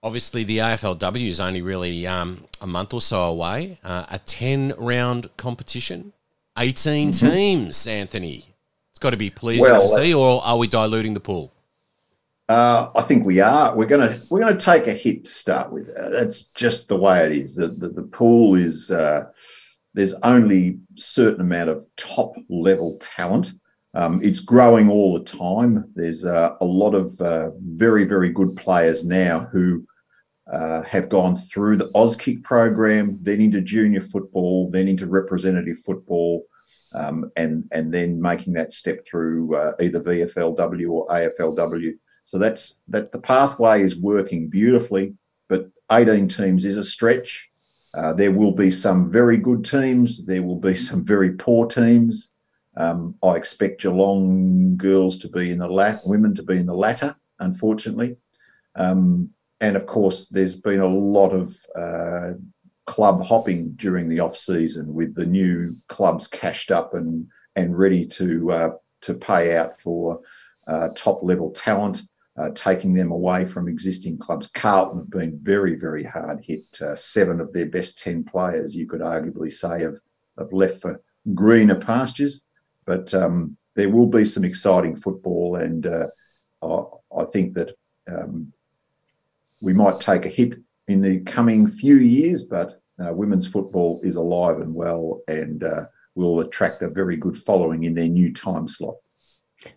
obviously 0.02 0.45
the 0.45 0.59
AFLW 0.59 1.28
is 1.28 1.40
only 1.40 1.62
really 1.62 2.07
um, 2.07 2.45
a 2.61 2.67
month 2.67 2.93
or 2.93 3.00
so 3.00 3.23
away. 3.25 3.78
Uh, 3.83 4.07
a 4.11 4.19
ten 4.19 4.73
round 4.78 5.31
competition, 5.37 6.12
18 6.57 7.11
mm-hmm. 7.11 7.26
teams. 7.26 7.87
Anthony, 7.87 8.55
it's 8.90 8.99
got 8.99 9.11
to 9.11 9.17
be 9.17 9.31
pleasing 9.31 9.71
well, 9.71 9.81
to 9.81 9.88
see, 9.88 10.14
or 10.14 10.43
are 10.45 10.59
we 10.59 10.67
diluting 10.67 11.14
the 11.14 11.21
pool? 11.21 11.52
Uh, 12.49 12.90
I 12.97 13.02
think 13.02 13.26
we 13.26 13.40
are. 13.40 13.76
We're 13.76 13.87
gonna 13.87 14.19
we're 14.31 14.40
gonna 14.40 14.57
take 14.57 14.87
a 14.87 14.95
hit 14.95 15.26
to 15.26 15.31
start 15.31 15.71
with. 15.71 15.90
Uh, 15.90 16.09
that's 16.09 16.45
just 16.45 16.88
the 16.88 16.97
way 16.97 17.26
it 17.26 17.33
is. 17.33 17.55
The 17.55 17.69
the, 17.69 17.88
the 17.88 18.02
pool 18.02 18.55
is 18.55 18.90
uh, 18.90 19.25
there's 19.95 20.14
only 20.23 20.78
certain 20.95 21.43
amount 21.43 21.71
of 21.71 21.87
top 21.97 22.35
level 22.49 22.97
talent. 23.00 23.52
Um, 23.95 24.21
it's 24.23 24.40
growing 24.40 24.88
all 24.90 25.14
the 25.14 25.25
time. 25.25 25.90
There's 25.95 26.25
uh, 26.25 26.57
a 26.61 26.64
lot 26.64 26.95
of 26.95 27.21
uh, 27.21 27.50
very, 27.61 28.05
very 28.05 28.31
good 28.31 28.57
players 28.57 29.05
now 29.05 29.49
who 29.50 29.87
uh, 30.52 30.83
have 30.83 31.09
gone 31.09 31.37
through 31.37 31.76
the 31.76 31.90
Auskick 31.93 32.43
program, 32.43 33.19
then 33.21 33.40
into 33.40 33.61
junior 33.61 34.00
football, 34.00 34.71
then 34.71 34.88
into 34.88 35.07
representative 35.07 35.78
football, 35.78 36.45
um, 36.95 37.31
and 37.37 37.64
and 37.73 37.93
then 37.93 38.21
making 38.21 38.55
that 38.55 38.73
step 38.73 39.05
through 39.05 39.55
uh, 39.57 39.73
either 39.81 40.00
VFLW 40.00 40.90
or 40.90 41.07
AFLW. 41.09 41.93
So 42.25 42.38
that's 42.38 42.81
that. 42.88 43.12
The 43.12 43.21
pathway 43.21 43.83
is 43.83 43.97
working 43.97 44.49
beautifully, 44.49 45.14
but 45.49 45.69
18 45.93 46.28
teams 46.28 46.64
is 46.64 46.76
a 46.76 46.85
stretch. 46.85 47.50
Uh, 47.95 48.12
there 48.12 48.33
will 48.33 48.52
be 48.52 48.71
some 48.71 49.11
very 49.11 49.37
good 49.37 49.64
teams. 49.64 50.25
There 50.25 50.43
will 50.43 50.61
be 50.61 50.76
some 50.76 51.05
very 51.05 51.33
poor 51.33 51.67
teams. 51.67 52.33
Um, 52.76 53.17
I 53.25 53.35
expect 53.35 53.83
Geelong 53.83 54.76
girls 54.76 55.19
to 55.19 55.28
be 55.28 55.50
in 55.50 55.59
the 55.59 55.69
lat, 55.69 56.00
women 56.05 56.35
to 56.37 56.43
be 56.43 56.57
in 56.57 56.67
the 56.67 56.75
latter, 56.75 57.17
unfortunately. 57.40 58.17
Um, 58.76 59.31
and 59.60 59.76
of 59.76 59.86
course, 59.86 60.28
there's 60.28 60.56
been 60.56 60.80
a 60.80 60.86
lot 60.86 61.30
of 61.30 61.56
uh, 61.76 62.32
club 62.86 63.22
hopping 63.22 63.72
during 63.72 64.08
the 64.08 64.20
off 64.20 64.36
season 64.36 64.94
with 64.94 65.14
the 65.14 65.26
new 65.26 65.74
clubs 65.88 66.26
cashed 66.26 66.70
up 66.70 66.94
and 66.94 67.26
and 67.56 67.76
ready 67.76 68.06
to 68.06 68.50
uh, 68.50 68.70
to 69.02 69.14
pay 69.14 69.56
out 69.56 69.78
for 69.78 70.20
uh, 70.66 70.88
top 70.94 71.22
level 71.22 71.50
talent, 71.50 72.02
uh, 72.38 72.50
taking 72.54 72.92
them 72.92 73.10
away 73.10 73.44
from 73.44 73.68
existing 73.68 74.16
clubs. 74.18 74.46
Carlton 74.48 75.00
have 75.00 75.10
been 75.10 75.38
very 75.42 75.76
very 75.76 76.04
hard 76.04 76.44
hit. 76.44 76.64
Uh, 76.80 76.94
seven 76.94 77.40
of 77.40 77.52
their 77.52 77.66
best 77.66 77.98
ten 77.98 78.22
players, 78.22 78.76
you 78.76 78.86
could 78.86 79.00
arguably 79.00 79.52
say, 79.52 79.80
have 79.80 79.98
have 80.38 80.52
left 80.52 80.80
for 80.80 81.02
greener 81.34 81.74
pastures. 81.74 82.44
But 82.86 83.12
um, 83.12 83.56
there 83.74 83.90
will 83.90 84.06
be 84.06 84.24
some 84.24 84.44
exciting 84.44 84.96
football, 84.96 85.56
and 85.56 85.86
uh, 85.86 86.06
I, 86.62 86.82
I, 87.14 87.24
think 87.26 87.54
that 87.54 87.72
um, 88.10 88.52
we 89.60 89.72
might 89.72 90.00
take 90.00 90.24
a 90.24 90.28
hit 90.28 90.56
in 90.86 91.00
the 91.00 91.20
coming 91.20 91.66
few 91.66 91.96
years, 91.96 92.44
but 92.44 92.80
uh, 93.04 93.12
women's 93.12 93.46
football 93.46 94.00
is 94.02 94.16
alive 94.16 94.58
and 94.58 94.74
well, 94.74 95.20
and 95.28 95.62
uh, 95.62 95.84
will 96.14 96.40
attract 96.40 96.82
a 96.82 96.88
very 96.88 97.16
good 97.16 97.36
following 97.36 97.84
in 97.84 97.94
their 97.94 98.08
new 98.08 98.32
time 98.32 98.66
slot. 98.66 98.96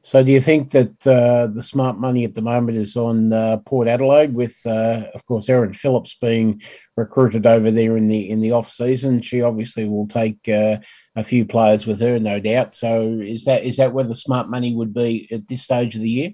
So, 0.01 0.23
do 0.23 0.29
you 0.29 0.39
think 0.39 0.71
that 0.71 1.07
uh, 1.07 1.47
the 1.47 1.63
smart 1.63 1.97
money 1.97 2.23
at 2.23 2.35
the 2.35 2.41
moment 2.41 2.77
is 2.77 2.95
on 2.95 3.33
uh, 3.33 3.57
Port 3.65 3.87
Adelaide, 3.87 4.33
with 4.33 4.59
uh, 4.65 5.07
of 5.15 5.25
course 5.25 5.49
Erin 5.49 5.73
Phillips 5.73 6.15
being 6.21 6.61
recruited 6.95 7.47
over 7.47 7.71
there 7.71 7.97
in 7.97 8.07
the 8.07 8.29
in 8.29 8.41
the 8.41 8.51
off 8.51 8.69
season? 8.69 9.21
She 9.21 9.41
obviously 9.41 9.89
will 9.89 10.05
take 10.05 10.47
uh, 10.47 10.77
a 11.15 11.23
few 11.23 11.45
players 11.45 11.87
with 11.87 11.99
her, 11.99 12.19
no 12.19 12.39
doubt. 12.39 12.75
So, 12.75 13.19
is 13.23 13.45
that 13.45 13.63
is 13.63 13.77
that 13.77 13.91
where 13.91 14.05
the 14.05 14.13
smart 14.13 14.51
money 14.51 14.75
would 14.75 14.93
be 14.93 15.27
at 15.31 15.47
this 15.47 15.63
stage 15.63 15.95
of 15.95 16.01
the 16.01 16.09
year? 16.09 16.31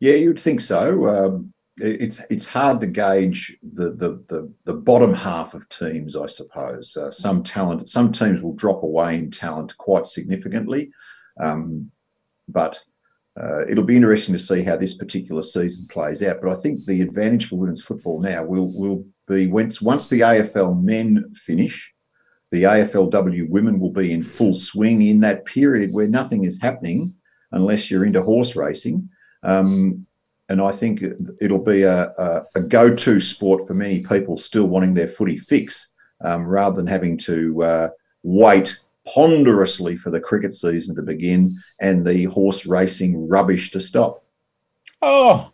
Yeah, 0.00 0.14
you'd 0.14 0.40
think 0.40 0.60
so. 0.60 1.06
Um, 1.06 1.54
it's 1.78 2.20
it's 2.30 2.46
hard 2.46 2.80
to 2.80 2.86
gauge 2.86 3.56
the 3.62 3.92
the 3.92 4.24
the, 4.28 4.52
the 4.64 4.74
bottom 4.74 5.12
half 5.12 5.54
of 5.54 5.68
teams, 5.68 6.16
I 6.16 6.26
suppose. 6.26 6.96
Uh, 6.96 7.10
some 7.10 7.42
talent, 7.42 7.88
some 7.88 8.12
teams 8.12 8.40
will 8.40 8.54
drop 8.54 8.82
away 8.82 9.16
in 9.18 9.30
talent 9.30 9.76
quite 9.76 10.06
significantly. 10.06 10.90
Um, 11.38 11.90
but 12.48 12.80
uh, 13.38 13.66
it'll 13.68 13.84
be 13.84 13.96
interesting 13.96 14.34
to 14.34 14.38
see 14.38 14.62
how 14.62 14.76
this 14.76 14.94
particular 14.94 15.42
season 15.42 15.86
plays 15.88 16.22
out. 16.22 16.38
But 16.40 16.52
I 16.52 16.56
think 16.56 16.84
the 16.84 17.02
advantage 17.02 17.48
for 17.48 17.56
women's 17.56 17.82
football 17.82 18.20
now 18.20 18.42
will 18.44 18.72
will 18.74 19.04
be 19.28 19.46
once 19.46 19.82
once 19.82 20.08
the 20.08 20.20
AFL 20.20 20.82
men 20.82 21.32
finish, 21.34 21.92
the 22.50 22.62
AFLW 22.62 23.50
women 23.50 23.78
will 23.78 23.92
be 23.92 24.12
in 24.12 24.22
full 24.22 24.54
swing 24.54 25.02
in 25.02 25.20
that 25.20 25.44
period 25.44 25.92
where 25.92 26.08
nothing 26.08 26.44
is 26.44 26.60
happening 26.60 27.14
unless 27.52 27.90
you're 27.90 28.06
into 28.06 28.22
horse 28.22 28.56
racing. 28.56 29.10
Um, 29.42 30.06
and 30.48 30.60
I 30.60 30.72
think 30.72 31.02
it'll 31.40 31.62
be 31.62 31.82
a, 31.82 32.12
a, 32.18 32.44
a, 32.54 32.60
go-to 32.60 33.18
sport 33.20 33.66
for 33.66 33.74
many 33.74 34.00
people 34.02 34.38
still 34.38 34.66
wanting 34.66 34.94
their 34.94 35.08
footy 35.08 35.36
fix, 35.36 35.92
um, 36.20 36.46
rather 36.46 36.76
than 36.76 36.86
having 36.86 37.16
to 37.18 37.62
uh, 37.62 37.88
wait 38.22 38.78
ponderously 39.06 39.96
for 39.96 40.10
the 40.10 40.20
cricket 40.20 40.52
season 40.52 40.94
to 40.96 41.02
begin 41.02 41.56
and 41.80 42.04
the 42.04 42.24
horse 42.24 42.66
racing 42.66 43.28
rubbish 43.28 43.70
to 43.72 43.80
stop. 43.80 44.24
Oh. 45.02 45.52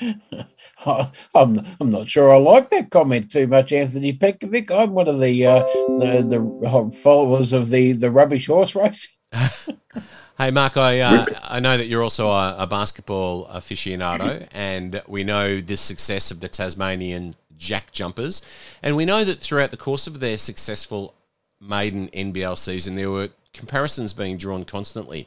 I'm 0.86 1.60
I'm 1.78 1.90
not 1.90 2.08
sure 2.08 2.32
I 2.32 2.38
like 2.38 2.70
that 2.70 2.90
comment 2.90 3.30
too 3.30 3.46
much, 3.46 3.70
Anthony 3.72 4.14
Petkovic. 4.14 4.70
I'm 4.70 4.92
one 4.92 5.08
of 5.08 5.20
the 5.20 5.46
uh, 5.46 5.62
the 5.98 6.26
the 6.26 6.96
followers 7.02 7.52
of 7.52 7.68
the 7.68 7.92
the 7.92 8.10
rubbish 8.10 8.46
horse 8.46 8.74
race. 8.76 9.19
hey, 10.38 10.50
Mark, 10.50 10.76
I 10.76 11.00
uh, 11.00 11.26
I 11.44 11.60
know 11.60 11.76
that 11.76 11.86
you're 11.86 12.02
also 12.02 12.30
a, 12.30 12.56
a 12.58 12.66
basketball 12.66 13.46
aficionado, 13.46 14.46
and 14.52 15.02
we 15.06 15.24
know 15.24 15.60
the 15.60 15.76
success 15.76 16.30
of 16.30 16.40
the 16.40 16.48
Tasmanian 16.48 17.36
Jack 17.56 17.92
Jumpers, 17.92 18.42
and 18.82 18.96
we 18.96 19.04
know 19.04 19.24
that 19.24 19.40
throughout 19.40 19.70
the 19.70 19.76
course 19.76 20.06
of 20.06 20.20
their 20.20 20.38
successful 20.38 21.14
maiden 21.60 22.08
NBL 22.08 22.58
season, 22.58 22.96
there 22.96 23.10
were 23.10 23.28
comparisons 23.52 24.12
being 24.12 24.36
drawn 24.36 24.64
constantly 24.64 25.26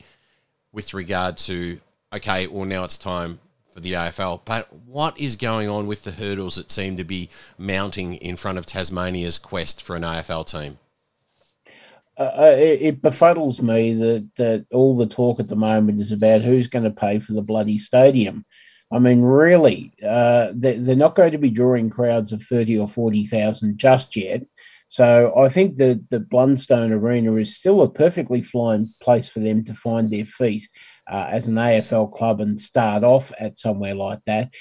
with 0.72 0.94
regard 0.94 1.38
to 1.38 1.80
okay, 2.12 2.48
well 2.48 2.66
now 2.66 2.84
it's 2.84 2.98
time 2.98 3.40
for 3.74 3.80
the 3.80 3.94
AFL. 3.94 4.42
But 4.46 4.72
what 4.86 5.20
is 5.20 5.36
going 5.36 5.68
on 5.68 5.88
with 5.88 6.04
the 6.04 6.12
hurdles 6.12 6.56
that 6.56 6.72
seem 6.72 6.98
to 6.98 7.04
be 7.04 7.30
mounting 7.58 8.16
in 8.16 8.38
front 8.38 8.58
of 8.58 8.66
Tasmania's 8.66 9.40
quest 9.40 9.82
for 9.82 9.96
an 9.96 10.04
AFL 10.04 10.46
team? 10.46 10.78
Uh, 12.16 12.32
uh, 12.38 12.56
it, 12.58 13.02
befuddles 13.02 13.60
me 13.62 13.94
that, 13.96 14.30
that 14.36 14.66
all 14.72 14.96
the 14.96 15.08
talk 15.08 15.40
at 15.40 15.48
the 15.48 15.56
moment 15.56 16.00
is 16.00 16.12
about 16.12 16.42
who's 16.42 16.68
going 16.68 16.84
to 16.84 16.92
pay 16.92 17.18
for 17.18 17.34
the 17.34 17.42
bloody 17.42 17.80
stadium. 17.80 18.46
I 18.92 19.00
mean, 19.00 19.22
really, 19.22 19.92
uh, 20.06 20.52
they, 20.54 20.78
they're 20.78 20.96
not 20.96 21.16
going 21.16 21.32
to 21.32 21.40
be 21.40 21.50
drawing 21.50 21.90
crowds 21.90 22.32
of 22.32 22.44
30 22.44 22.78
or 22.78 22.88
40,000 22.88 23.80
just 23.80 24.16
yet. 24.16 24.44
So 24.88 25.34
I 25.36 25.50
think 25.50 25.78
that 25.78 26.12
the 26.12 26.20
Blundstone 26.20 26.92
Arena 26.92 27.34
is 27.34 27.56
still 27.56 27.82
a 27.82 27.90
perfectly 27.90 28.44
fine 28.44 28.90
place 29.02 29.28
for 29.28 29.40
them 29.40 29.64
to 29.64 29.74
find 29.74 30.12
their 30.12 30.26
feet 30.26 30.68
uh, 31.10 31.30
as 31.32 31.48
an 31.48 31.56
AFL 31.56 32.14
club 32.14 32.40
and 32.40 32.62
start 32.62 33.04
off 33.04 33.32
at 33.40 33.58
somewhere 33.58 33.96
like 33.96 34.20
that. 34.28 34.54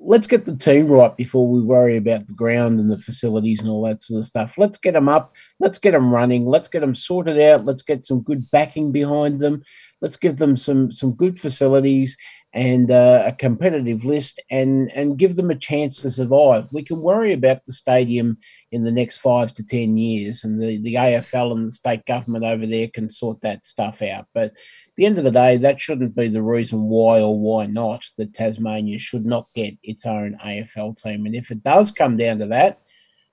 Let's 0.00 0.26
get 0.26 0.46
the 0.46 0.56
team 0.56 0.88
right 0.88 1.16
before 1.16 1.46
we 1.48 1.62
worry 1.62 1.96
about 1.96 2.26
the 2.26 2.34
ground 2.34 2.80
and 2.80 2.90
the 2.90 2.98
facilities 2.98 3.60
and 3.60 3.70
all 3.70 3.84
that 3.84 4.02
sort 4.02 4.20
of 4.20 4.26
stuff. 4.26 4.58
Let's 4.58 4.78
get 4.78 4.94
them 4.94 5.08
up. 5.08 5.36
Let's 5.58 5.78
get 5.78 5.92
them 5.92 6.12
running. 6.12 6.46
Let's 6.46 6.68
get 6.68 6.80
them 6.80 6.94
sorted 6.94 7.38
out. 7.38 7.64
Let's 7.64 7.82
get 7.82 8.04
some 8.04 8.22
good 8.22 8.50
backing 8.50 8.92
behind 8.92 9.40
them. 9.40 9.62
Let's 10.00 10.16
give 10.16 10.38
them 10.38 10.56
some 10.56 10.90
some 10.90 11.12
good 11.12 11.38
facilities 11.38 12.16
and 12.52 12.90
uh, 12.90 13.22
a 13.26 13.32
competitive 13.32 14.04
list 14.04 14.40
and 14.50 14.90
and 14.92 15.18
give 15.18 15.36
them 15.36 15.50
a 15.50 15.54
chance 15.54 16.02
to 16.02 16.10
survive. 16.10 16.68
We 16.72 16.84
can 16.84 17.00
worry 17.00 17.32
about 17.32 17.64
the 17.64 17.72
stadium 17.72 18.38
in 18.72 18.82
the 18.82 18.90
next 18.90 19.18
five 19.18 19.52
to 19.54 19.64
ten 19.64 19.96
years, 19.96 20.42
and 20.42 20.60
the, 20.60 20.78
the 20.78 20.94
AFL 20.94 21.52
and 21.52 21.66
the 21.66 21.72
state 21.72 22.04
government 22.06 22.44
over 22.44 22.66
there 22.66 22.88
can 22.88 23.08
sort 23.08 23.40
that 23.42 23.66
stuff 23.66 24.02
out. 24.02 24.26
But 24.34 24.46
at 24.46 24.52
the 24.96 25.06
end 25.06 25.18
of 25.18 25.24
the 25.24 25.30
day, 25.30 25.58
that 25.58 25.80
shouldn't 25.80 26.16
be 26.16 26.28
the 26.28 26.42
reason 26.42 26.82
why 26.82 27.20
or 27.20 27.38
why 27.38 27.66
not 27.66 28.04
that 28.18 28.34
Tasmania 28.34 28.98
should 28.98 29.24
not 29.24 29.46
get 29.54 29.76
its 29.82 30.04
own 30.04 30.36
AFL 30.44 31.00
team. 31.00 31.26
And 31.26 31.36
if 31.36 31.52
it 31.52 31.62
does 31.62 31.92
come 31.92 32.16
down 32.16 32.40
to 32.40 32.46
that, 32.46 32.80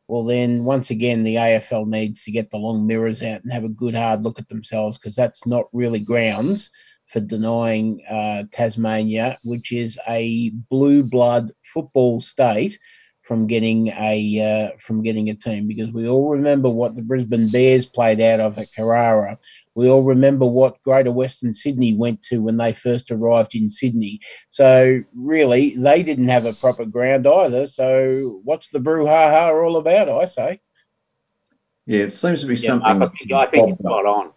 well, 0.08 0.24
then 0.24 0.64
once 0.64 0.92
again, 0.92 1.24
the 1.24 1.36
AFL 1.36 1.88
needs 1.88 2.24
to 2.24 2.32
get 2.32 2.50
the 2.50 2.58
long 2.58 2.88
mirrors 2.88 3.24
out 3.24 3.44
and 3.44 3.52
have 3.52 3.66
a 3.66 3.70
good 3.70 3.96
hard 3.96 4.24
look 4.24 4.40
at 4.40 4.48
themselves 4.48 4.98
because 4.98 5.16
that's 5.16 5.46
not 5.46 5.66
really 5.74 6.00
grounds 6.00 6.70
for 7.08 7.20
denying 7.20 8.02
uh, 8.10 8.44
Tasmania, 8.52 9.38
which 9.44 9.72
is 9.72 9.98
a 10.08 10.50
blue 10.70 11.04
blood 11.04 11.52
football 11.64 12.20
state, 12.20 12.78
from 13.28 13.46
getting 13.46 13.90
a 13.90 14.72
uh, 14.72 14.78
from 14.80 15.04
getting 15.04 15.30
a 15.30 15.36
team 15.36 15.68
because 15.68 15.92
we 15.92 16.08
all 16.08 16.30
remember 16.30 16.70
what 16.70 16.96
the 16.96 17.02
Brisbane 17.02 17.50
Bears 17.50 17.86
played 17.86 18.22
out 18.22 18.40
of 18.40 18.58
at 18.58 18.74
Carrara. 18.74 19.38
We 19.76 19.90
all 19.90 20.02
remember 20.02 20.46
what 20.46 20.82
Greater 20.82 21.12
Western 21.12 21.54
Sydney 21.54 21.94
went 21.94 22.22
to 22.24 22.42
when 22.42 22.56
they 22.56 22.72
first 22.72 23.12
arrived 23.12 23.54
in 23.54 23.70
Sydney. 23.70 24.22
So 24.48 25.02
really, 25.14 25.76
they 25.76 26.04
didn't 26.04 26.30
have 26.30 26.46
a 26.46 26.54
proper 26.54 26.86
ground 26.86 27.28
either. 27.28 27.68
So 27.68 28.42
what's 28.46 28.70
the 28.70 28.80
brouhaha 28.80 29.62
all 29.62 29.76
about? 29.76 30.10
I 30.10 30.26
say. 30.26 30.62
Yeah, 31.86 32.04
it 32.04 32.14
seems 32.14 32.42
to 32.42 32.48
be 32.48 32.54
yeah, 32.54 32.68
something. 32.68 33.04
I 33.04 33.08
think, 33.08 33.32
I 33.34 33.46
think 33.46 33.72
it's 33.72 33.80
spot 33.80 34.06
on. 34.06 34.32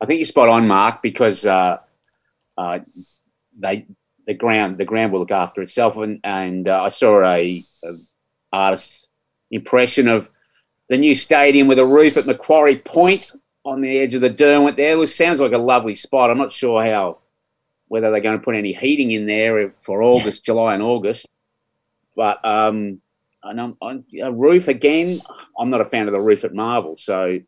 I 0.00 0.06
think 0.06 0.18
you're 0.18 0.24
spot 0.24 0.48
on, 0.48 0.66
Mark, 0.66 1.02
because 1.02 1.44
uh, 1.44 1.78
uh, 2.56 2.80
they 3.58 3.86
the 4.26 4.34
ground 4.34 4.78
the 4.78 4.84
ground 4.84 5.12
will 5.12 5.20
look 5.20 5.30
after 5.30 5.60
itself. 5.62 5.96
And, 5.96 6.20
and 6.24 6.68
uh, 6.68 6.82
I 6.82 6.88
saw 6.88 7.22
a, 7.24 7.64
a, 7.84 7.92
artist's 8.52 9.08
impression 9.50 10.08
of 10.08 10.30
the 10.88 10.98
new 10.98 11.14
stadium 11.14 11.68
with 11.68 11.78
a 11.78 11.86
roof 11.86 12.16
at 12.16 12.26
Macquarie 12.26 12.76
Point 12.76 13.32
on 13.64 13.80
the 13.80 13.98
edge 13.98 14.14
of 14.14 14.20
the 14.20 14.30
Derwent. 14.30 14.76
There, 14.76 15.02
it 15.02 15.06
sounds 15.08 15.40
like 15.40 15.52
a 15.52 15.58
lovely 15.58 15.94
spot. 15.94 16.30
I'm 16.30 16.38
not 16.38 16.52
sure 16.52 16.82
how 16.84 17.18
whether 17.88 18.10
they're 18.10 18.20
going 18.20 18.38
to 18.38 18.44
put 18.44 18.54
any 18.54 18.72
heating 18.72 19.10
in 19.10 19.26
there 19.26 19.74
for 19.78 20.02
August, 20.02 20.44
July, 20.46 20.74
and 20.74 20.82
August. 20.82 21.26
But 22.14 22.44
um, 22.44 23.00
and 23.42 23.60
I'm, 23.60 23.76
I'm, 23.82 24.04
a 24.22 24.32
roof 24.32 24.68
again. 24.68 25.20
I'm 25.58 25.70
not 25.70 25.80
a 25.80 25.84
fan 25.84 26.06
of 26.06 26.12
the 26.12 26.20
roof 26.20 26.44
at 26.44 26.54
Marvel, 26.54 26.96
so 26.96 27.38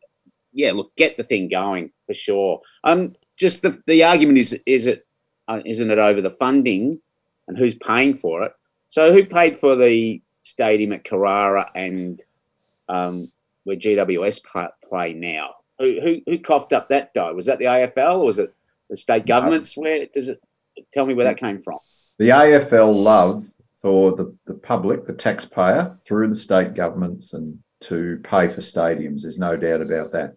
yeah, 0.53 0.71
look, 0.71 0.95
get 0.95 1.17
the 1.17 1.23
thing 1.23 1.49
going 1.49 1.91
for 2.05 2.13
sure. 2.13 2.61
Um, 2.83 3.15
just 3.37 3.61
the, 3.61 3.81
the 3.87 4.03
argument 4.03 4.37
is 4.37 4.59
is 4.65 4.87
it 4.87 5.05
uh, 5.47 5.57
not 5.57 5.65
it 5.65 5.97
over 5.97 6.21
the 6.21 6.29
funding 6.29 6.99
and 7.47 7.57
who's 7.57 7.75
paying 7.75 8.15
for 8.15 8.43
it? 8.43 8.53
So 8.87 9.11
who 9.11 9.25
paid 9.25 9.55
for 9.55 9.75
the 9.75 10.21
stadium 10.43 10.93
at 10.93 11.03
Carrara 11.03 11.69
and 11.75 12.23
um, 12.87 13.31
where 13.63 13.75
GWS 13.75 14.43
play, 14.43 14.67
play 14.87 15.13
now? 15.13 15.55
Who, 15.79 15.99
who 16.01 16.21
who 16.27 16.37
coughed 16.37 16.73
up 16.73 16.89
that 16.89 17.13
dough? 17.13 17.33
Was 17.33 17.47
that 17.47 17.59
the 17.59 17.65
AFL 17.65 18.19
or 18.19 18.25
was 18.25 18.39
it 18.39 18.53
the 18.89 18.95
state 18.95 19.25
governments? 19.25 19.75
Where 19.75 20.05
does 20.13 20.29
it? 20.29 20.41
Tell 20.91 21.05
me 21.05 21.13
where 21.13 21.25
that 21.25 21.37
came 21.37 21.59
from. 21.59 21.79
The 22.19 22.29
AFL 22.29 22.93
love 22.93 23.45
for 23.81 24.15
the, 24.15 24.35
the 24.45 24.53
public, 24.53 25.05
the 25.05 25.13
taxpayer, 25.13 25.97
through 26.05 26.27
the 26.27 26.35
state 26.35 26.73
governments 26.73 27.33
and 27.33 27.59
to 27.81 28.19
pay 28.23 28.47
for 28.47 28.61
stadiums. 28.61 29.23
There's 29.23 29.39
no 29.39 29.57
doubt 29.57 29.81
about 29.81 30.11
that. 30.13 30.35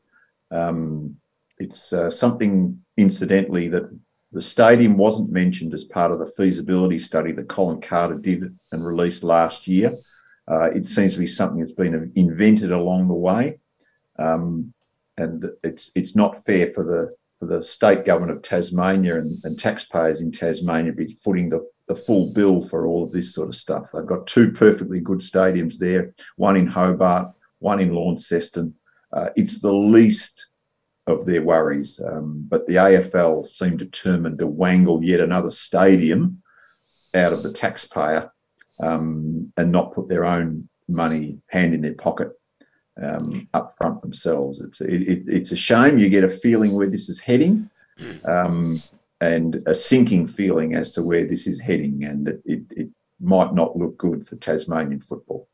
Um, 0.51 1.17
it's 1.59 1.93
uh, 1.93 2.11
something, 2.11 2.79
incidentally, 2.97 3.69
that 3.69 3.85
the 4.33 4.43
stadium 4.43 4.97
wasn't 4.97 5.31
mentioned 5.31 5.73
as 5.73 5.85
part 5.85 6.13
of 6.13 6.19
the 6.19 6.31
feasibility 6.37 6.99
study 6.99 7.33
that 7.33 7.49
Colin 7.49 7.81
Carter 7.81 8.17
did 8.17 8.57
and 8.73 8.87
released 8.87 9.23
last 9.23 9.67
year. 9.67 9.93
Uh, 10.49 10.71
it 10.75 10.87
seems 10.87 11.15
to 11.15 11.19
be 11.19 11.27
something 11.27 11.59
that's 11.59 11.73
been 11.73 12.13
invented 12.15 12.71
along 12.73 13.09
the 13.09 13.15
way, 13.15 13.59
um, 14.19 14.73
and 15.17 15.51
it's 15.65 15.91
it's 15.97 16.15
not 16.15 16.45
fair 16.45 16.69
for 16.69 16.85
the 16.85 17.17
for 17.39 17.47
the 17.47 17.63
state 17.63 18.05
government 18.05 18.37
of 18.37 18.43
Tasmania 18.43 19.19
and, 19.19 19.39
and 19.45 19.59
taxpayers 19.59 20.21
in 20.21 20.31
Tasmania 20.31 20.93
to 20.93 20.97
be 20.97 21.15
footing 21.23 21.49
the, 21.49 21.67
the 21.87 21.95
full 21.95 22.33
bill 22.33 22.67
for 22.67 22.87
all 22.87 23.05
of 23.05 23.13
this 23.13 23.35
sort 23.35 23.49
of 23.49 23.55
stuff. 23.55 23.91
They've 23.93 24.07
got 24.07 24.27
two 24.27 24.53
perfectly 24.53 25.01
good 25.01 25.19
stadiums 25.19 25.79
there, 25.79 26.15
one 26.37 26.57
in 26.57 26.67
Hobart, 26.67 27.33
one 27.59 27.81
in 27.81 27.93
Launceston, 27.93 28.75
uh, 29.13 29.31
it's 29.37 29.61
the 29.61 29.73
least 29.73 30.49
of 31.07 31.25
their 31.25 31.43
worries. 31.43 32.01
Um, 32.05 32.45
but 32.49 32.67
the 32.67 32.75
AFL 32.75 33.45
seem 33.45 33.77
determined 33.77 34.39
to 34.39 34.47
wangle 34.47 35.03
yet 35.03 35.21
another 35.21 35.51
stadium 35.51 36.43
out 37.15 37.33
of 37.33 37.43
the 37.43 37.53
taxpayer 37.53 38.33
um, 38.81 39.53
and 39.57 39.73
not 39.73 39.95
put 39.95 40.09
their 40.09 40.25
own 40.25 40.69
money 40.89 41.39
hand 41.49 41.75
in 41.75 41.81
their 41.81 41.95
pocket 41.95 42.31
um, 43.03 43.49
up 43.55 43.71
front 43.79 44.03
themselves. 44.03 44.61
It's 44.61 44.81
it, 44.81 45.25
it's 45.27 45.53
a 45.53 45.57
shame. 45.57 45.99
You 45.99 46.09
get 46.09 46.25
a 46.25 46.29
feeling 46.29 46.73
where 46.73 46.89
this 46.89 47.09
is 47.09 47.21
heading. 47.21 47.71
Um, 48.25 48.81
and 49.23 49.57
a 49.67 49.75
sinking 49.75 50.27
feeling 50.27 50.75
as 50.75 50.91
to 50.91 51.03
where 51.03 51.25
this 51.25 51.47
is 51.47 51.59
heading, 51.59 52.05
and 52.05 52.29
it, 52.29 52.43
it, 52.45 52.63
it 52.71 52.89
might 53.19 53.55
not 53.55 53.77
look 53.77 53.97
good 53.97 54.27
for 54.27 54.37
Tasmanian 54.37 55.01
football. 55.01 55.49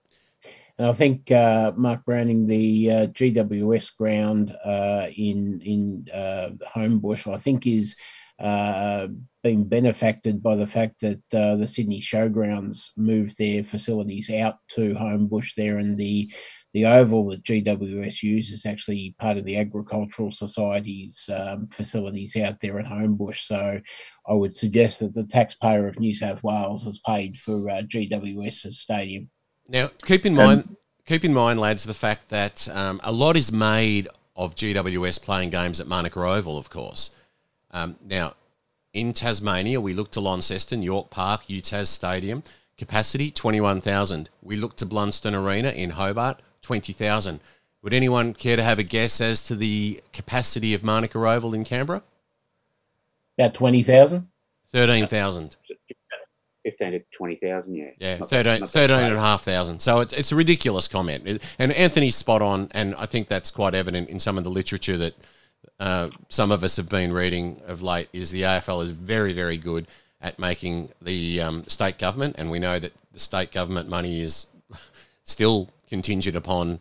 And 0.78 0.86
I 0.88 0.92
think 0.92 1.30
uh, 1.30 1.72
Mark 1.76 2.04
Browning, 2.04 2.46
the 2.46 2.90
uh, 2.90 3.06
GWS 3.08 3.96
ground 3.96 4.56
uh, 4.64 5.06
in 5.14 5.60
in 5.60 6.08
uh, 6.12 6.50
Homebush, 6.74 7.32
I 7.32 7.38
think 7.38 7.66
is 7.66 7.96
uh, 8.38 9.08
being 9.42 9.64
benefacted 9.64 10.42
by 10.42 10.56
the 10.56 10.66
fact 10.66 11.00
that 11.00 11.22
uh, 11.34 11.56
the 11.56 11.68
Sydney 11.68 12.00
Showgrounds 12.00 12.90
moved 12.96 13.38
their 13.38 13.62
facilities 13.62 14.30
out 14.30 14.56
to 14.70 14.94
Homebush 14.94 15.54
there, 15.54 15.78
and 15.78 15.96
the 15.96 16.32
the 16.72 16.86
oval 16.86 17.28
that 17.28 17.44
GWS 17.44 18.22
uses 18.22 18.60
is 18.60 18.66
actually 18.66 19.14
part 19.18 19.36
of 19.36 19.44
the 19.44 19.58
Agricultural 19.58 20.30
Society's 20.30 21.28
um, 21.30 21.68
facilities 21.68 22.34
out 22.34 22.60
there 22.62 22.78
at 22.80 22.86
Homebush. 22.86 23.46
So 23.46 23.78
I 24.26 24.32
would 24.32 24.54
suggest 24.54 25.00
that 25.00 25.12
the 25.12 25.26
taxpayer 25.26 25.86
of 25.86 26.00
New 26.00 26.14
South 26.14 26.42
Wales 26.42 26.86
has 26.86 26.98
paid 26.98 27.36
for 27.36 27.60
GWS's 27.60 28.78
stadium. 28.80 29.28
Now, 29.68 29.90
keep 30.04 30.26
in 30.26 30.34
mind, 30.34 30.64
um, 30.68 30.76
keep 31.06 31.24
in 31.24 31.32
mind, 31.32 31.60
lads, 31.60 31.84
the 31.84 31.94
fact 31.94 32.28
that 32.30 32.68
um, 32.68 33.00
a 33.02 33.12
lot 33.12 33.36
is 33.36 33.52
made 33.52 34.08
of 34.36 34.54
GWS 34.54 35.22
playing 35.22 35.50
games 35.50 35.80
at 35.80 35.86
Manuka 35.86 36.20
Oval, 36.20 36.58
of 36.58 36.70
course. 36.70 37.14
Um, 37.70 37.96
now, 38.04 38.34
in 38.92 39.12
Tasmania, 39.12 39.80
we 39.80 39.94
look 39.94 40.10
to 40.12 40.20
Launceston, 40.20 40.82
York 40.82 41.10
Park, 41.10 41.44
UTAS 41.44 41.86
Stadium, 41.86 42.42
capacity 42.76 43.30
21,000. 43.30 44.28
We 44.42 44.56
look 44.56 44.76
to 44.76 44.86
Blundstone 44.86 45.34
Arena 45.34 45.70
in 45.70 45.90
Hobart, 45.90 46.40
20,000. 46.62 47.40
Would 47.82 47.94
anyone 47.94 48.34
care 48.34 48.56
to 48.56 48.62
have 48.62 48.78
a 48.78 48.82
guess 48.82 49.20
as 49.20 49.42
to 49.44 49.56
the 49.56 50.02
capacity 50.12 50.74
of 50.74 50.84
Manuka 50.84 51.18
Oval 51.18 51.54
in 51.54 51.64
Canberra? 51.64 52.02
About 53.38 53.54
20,000? 53.54 54.28
13,000. 54.72 55.56
15 56.64 56.92
to 56.92 57.00
20,000, 57.12 57.74
yeah. 57.74 57.90
Yeah, 57.98 58.10
It's 58.10 58.20
not 58.20 58.30
13, 58.30 58.44
that- 58.44 58.60
not 58.60 58.72
that 58.72 58.88
13 58.88 59.04
and 59.04 59.16
a 59.16 59.20
half 59.20 59.42
thousand. 59.42 59.80
So 59.80 60.00
it's, 60.00 60.12
it's 60.12 60.32
a 60.32 60.36
ridiculous 60.36 60.88
comment. 60.88 61.42
And 61.58 61.72
Anthony's 61.72 62.16
spot 62.16 62.42
on, 62.42 62.68
and 62.72 62.94
I 62.96 63.06
think 63.06 63.28
that's 63.28 63.50
quite 63.50 63.74
evident 63.74 64.08
in 64.08 64.20
some 64.20 64.38
of 64.38 64.44
the 64.44 64.50
literature 64.50 64.96
that 64.96 65.14
uh, 65.80 66.10
some 66.28 66.52
of 66.52 66.62
us 66.62 66.76
have 66.76 66.88
been 66.88 67.12
reading 67.12 67.60
of 67.66 67.82
late, 67.82 68.08
is 68.12 68.30
the 68.30 68.42
AFL 68.42 68.84
is 68.84 68.92
very, 68.92 69.32
very 69.32 69.56
good 69.56 69.86
at 70.20 70.38
making 70.38 70.90
the 71.00 71.40
um, 71.40 71.64
state 71.66 71.98
government, 71.98 72.36
and 72.38 72.50
we 72.50 72.60
know 72.60 72.78
that 72.78 72.92
the 73.12 73.18
state 73.18 73.50
government 73.50 73.88
money 73.88 74.20
is 74.20 74.46
still 75.24 75.68
contingent 75.88 76.36
upon 76.36 76.78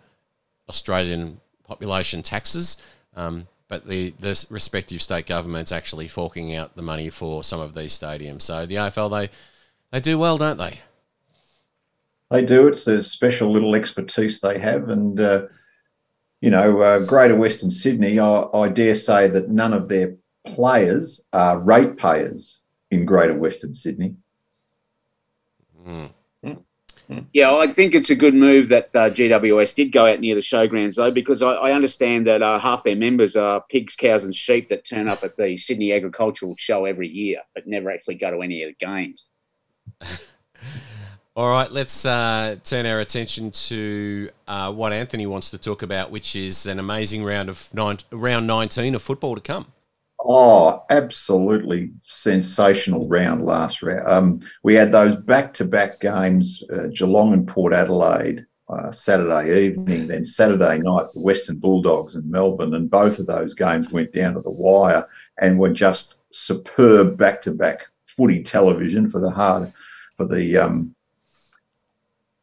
Australian 0.70 1.42
population 1.68 2.22
taxes. 2.22 2.82
Um, 3.16 3.48
but 3.68 3.88
the, 3.88 4.14
the 4.20 4.46
respective 4.50 5.02
state 5.02 5.26
governments 5.26 5.72
actually 5.72 6.10
forking 6.10 6.54
out 6.56 6.76
the 6.76 6.82
money 6.82 7.10
for 7.10 7.42
some 7.44 7.62
of 7.62 7.74
these 7.74 7.98
stadiums. 7.98 8.42
So 8.42 8.66
the 8.66 8.76
AFL, 8.76 9.10
they, 9.10 9.30
they 9.92 10.00
do 10.00 10.18
well, 10.18 10.38
don't 10.38 10.58
they? 10.58 10.80
They 12.30 12.44
do. 12.44 12.68
It's 12.68 12.88
a 12.88 13.02
special 13.02 13.52
little 13.52 13.76
expertise 13.76 14.40
they 14.40 14.58
have, 14.60 14.90
and 14.90 15.20
uh, 15.20 15.48
you 16.40 16.50
know, 16.50 16.80
uh, 16.82 17.00
Greater 17.00 17.36
Western 17.36 17.70
Sydney. 17.70 18.20
I, 18.20 18.44
I 18.54 18.70
dare 18.70 18.96
say 18.96 19.28
that 19.28 19.50
none 19.50 19.74
of 19.74 19.90
their 19.90 20.16
players 20.46 21.28
are 21.34 21.60
ratepayers 21.60 22.62
in 22.90 23.06
Greater 23.06 23.36
Western 23.38 23.74
Sydney. 23.74 24.16
Yeah, 27.34 27.54
I 27.54 27.68
think 27.68 27.94
it's 27.94 28.10
a 28.10 28.16
good 28.16 28.36
move 28.36 28.70
that 28.70 28.90
uh, 28.96 29.10
GWS 29.10 29.76
did 29.76 29.92
go 29.92 30.06
out 30.06 30.22
near 30.22 30.36
the 30.36 30.42
showgrounds, 30.42 30.96
though, 30.96 31.12
because 31.12 31.44
I, 31.44 31.52
I 31.52 31.72
understand 31.74 32.26
that 32.28 32.42
uh, 32.42 32.58
half 32.58 32.84
their 32.84 32.96
members 32.96 33.36
are 33.36 33.64
pigs, 33.70 33.98
cows, 33.98 34.24
and 34.24 34.34
sheep 34.34 34.70
that 34.70 34.86
turn 34.86 35.10
up 35.10 35.24
at 35.24 35.36
the 35.36 35.58
Sydney 35.58 35.92
Agricultural 35.92 36.56
Show 36.58 36.86
every 36.86 37.10
year, 37.10 37.40
but 37.54 37.68
never 37.68 37.92
actually 37.92 38.16
go 38.16 38.32
to 38.32 38.42
any 38.42 38.64
of 38.64 38.70
the 38.70 38.86
games. 38.86 39.28
All 41.36 41.50
right, 41.50 41.72
let's 41.72 42.06
uh, 42.06 42.58
turn 42.64 42.86
our 42.86 43.00
attention 43.00 43.52
to 43.52 44.30
uh, 44.48 44.72
what 44.72 44.92
Anthony 44.92 45.26
wants 45.28 45.50
to 45.52 45.58
talk 45.58 45.82
about, 45.82 46.12
which 46.12 46.36
is 46.36 46.66
an 46.66 46.78
amazing 46.78 47.24
round 47.24 47.48
of 47.48 47.74
nine, 47.74 48.00
round 48.12 48.48
19 48.48 48.96
of 48.96 49.02
football 49.02 49.36
to 49.36 49.42
come. 49.42 49.68
Oh, 50.24 50.84
absolutely 50.90 51.92
sensational 52.02 53.08
round 53.08 53.46
last 53.46 53.82
round. 53.82 54.08
Um, 54.08 54.40
we 54.64 54.76
had 54.76 54.92
those 54.92 55.16
back-to-back 55.16 56.00
games, 56.00 56.64
uh, 56.72 56.88
Geelong 56.94 57.34
and 57.34 57.48
Port 57.48 57.74
Adelaide, 57.74 58.46
uh, 58.70 58.92
Saturday 58.92 59.66
evening, 59.66 60.08
then 60.08 60.24
Saturday 60.24 60.78
night, 60.78 61.08
the 61.14 61.22
Western 61.22 61.58
Bulldogs 61.58 62.16
in 62.16 62.30
Melbourne, 62.30 62.76
and 62.76 62.90
both 62.90 63.20
of 63.20 63.26
those 63.26 63.54
games 63.54 63.92
went 63.92 64.14
down 64.14 64.36
to 64.36 64.42
the 64.42 64.52
wire 64.52 65.08
and 65.40 65.58
were 65.60 65.74
just 65.74 66.18
superb 66.32 67.18
back-to-back 67.18 67.88
footy 68.22 68.44
television 68.44 69.10
for 69.10 69.20
the 69.20 69.32
hard, 69.32 69.74
for 70.16 70.28
the 70.28 70.58
um, 70.58 70.96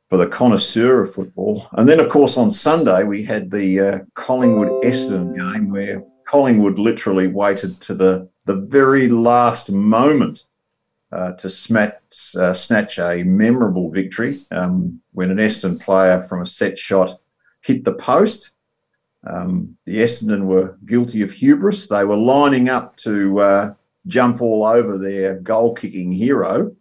for 0.09 0.17
the 0.17 0.27
connoisseur 0.27 1.03
of 1.03 1.15
football. 1.15 1.69
And 1.73 1.89
then, 1.89 2.01
of 2.01 2.09
course, 2.09 2.37
on 2.37 2.51
Sunday 2.51 3.05
we 3.05 3.23
had 3.23 3.51
the 3.51 3.81
uh, 3.81 3.99
Collingwood 4.15 4.83
Essendon 4.83 5.37
game 5.37 5.71
where 5.71 6.03
Collingwood 6.25 6.79
literally 6.79 7.29
waited 7.29 7.81
to 7.83 7.95
the 7.95 8.29
the 8.47 8.57
very 8.57 9.09
last 9.09 9.71
moment 9.71 10.47
uh, 11.13 11.33
to 11.35 11.49
smat, 11.49 12.03
uh, 12.39 12.53
snatch 12.53 12.99
a 12.99 13.23
memorable 13.23 13.91
victory 13.91 14.39
um, 14.51 15.01
when 15.13 15.31
an 15.31 15.37
Essendon 15.37 15.81
player 15.81 16.23
from 16.23 16.43
a 16.43 16.47
set 16.47 16.77
shot 16.79 17.21
hit 17.61 17.85
the 17.85 17.95
post. 17.95 18.51
Um, 19.27 19.77
the 19.85 19.99
Essendon 19.99 20.45
were 20.47 20.79
guilty 20.87 21.23
of 21.23 21.31
hubris. 21.31 21.89
They 21.89 22.05
were 22.05 22.17
lining 22.17 22.69
up 22.69 22.97
to 22.99 23.41
uh, 23.41 23.75
jump 24.07 24.41
all 24.41 24.65
over 24.65 24.99
their 24.99 25.41
goal 25.41 25.75
kicking 25.75 26.13
hero. 26.13 26.75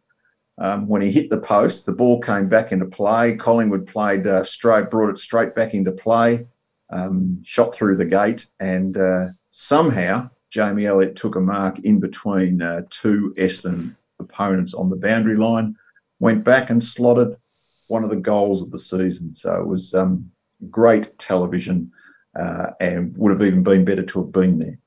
Um, 0.60 0.88
when 0.88 1.02
he 1.02 1.12
hit 1.12 1.30
the 1.30 1.40
post, 1.40 1.86
the 1.86 1.94
ball 1.94 2.20
came 2.20 2.48
back 2.50 2.72
into 2.72 2.86
play. 2.86 3.36
Collingwood 3.36 3.86
played 3.86 4.26
uh, 4.26 4.44
straight, 4.44 4.90
brought 4.90 5.10
it 5.10 5.20
straight 5.20 5.54
back 5.54 5.74
into 5.74 5.92
play, 5.92 6.48
um, 6.90 7.40
shot 7.44 7.74
through 7.74 7.96
the 7.98 8.06
gate, 8.06 8.48
and 8.60 8.98
uh, 8.98 9.28
somehow 9.52 10.30
Jamie 10.50 10.86
Elliott 10.86 11.16
took 11.16 11.36
a 11.36 11.40
mark 11.40 11.80
in 11.80 12.00
between 12.00 12.62
uh, 12.62 12.82
two 12.90 13.34
Essendon 13.38 13.96
opponents 14.20 14.74
on 14.74 14.90
the 14.90 14.96
boundary 14.96 15.36
line, 15.36 15.76
went 16.20 16.44
back 16.44 16.70
and 16.72 16.84
slotted 16.84 17.38
one 17.88 18.04
of 18.04 18.10
the 18.10 18.16
goals 18.16 18.62
of 18.62 18.72
the 18.72 18.80
season. 18.80 19.36
So 19.36 19.62
it 19.62 19.68
was 19.68 19.94
um, 19.94 20.32
great 20.72 21.18
television, 21.20 21.92
uh, 22.36 22.72
and 22.80 23.16
would 23.18 23.32
have 23.32 23.44
even 23.44 23.62
been 23.62 23.86
better 23.86 24.04
to 24.04 24.20
have 24.22 24.32
been 24.32 24.58
there. 24.58 24.80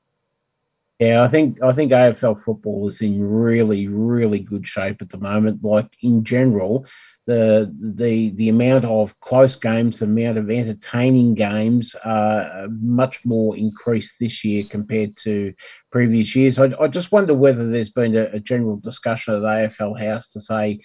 Yeah, 1.01 1.23
I 1.23 1.27
think 1.27 1.63
I 1.63 1.71
think 1.71 1.91
AFL 1.91 2.39
football 2.39 2.87
is 2.87 3.01
in 3.01 3.27
really, 3.27 3.87
really 3.87 4.37
good 4.37 4.67
shape 4.67 5.01
at 5.01 5.09
the 5.09 5.17
moment. 5.17 5.63
Like 5.63 5.87
in 6.03 6.23
general, 6.23 6.85
the 7.25 7.75
the 7.81 8.29
the 8.29 8.49
amount 8.49 8.85
of 8.85 9.19
close 9.19 9.55
games, 9.55 9.97
the 9.97 10.05
amount 10.05 10.37
of 10.37 10.51
entertaining 10.51 11.33
games, 11.33 11.95
are 12.05 12.67
much 12.69 13.25
more 13.25 13.57
increased 13.57 14.17
this 14.19 14.45
year 14.45 14.63
compared 14.69 15.17
to 15.23 15.55
previous 15.91 16.35
years. 16.35 16.59
I, 16.59 16.71
I 16.79 16.87
just 16.87 17.11
wonder 17.11 17.33
whether 17.33 17.67
there's 17.67 17.89
been 17.89 18.15
a, 18.15 18.25
a 18.33 18.39
general 18.39 18.77
discussion 18.77 19.33
at 19.33 19.39
the 19.39 19.47
AFL 19.47 19.99
House 19.99 20.29
to 20.33 20.39
say, 20.39 20.81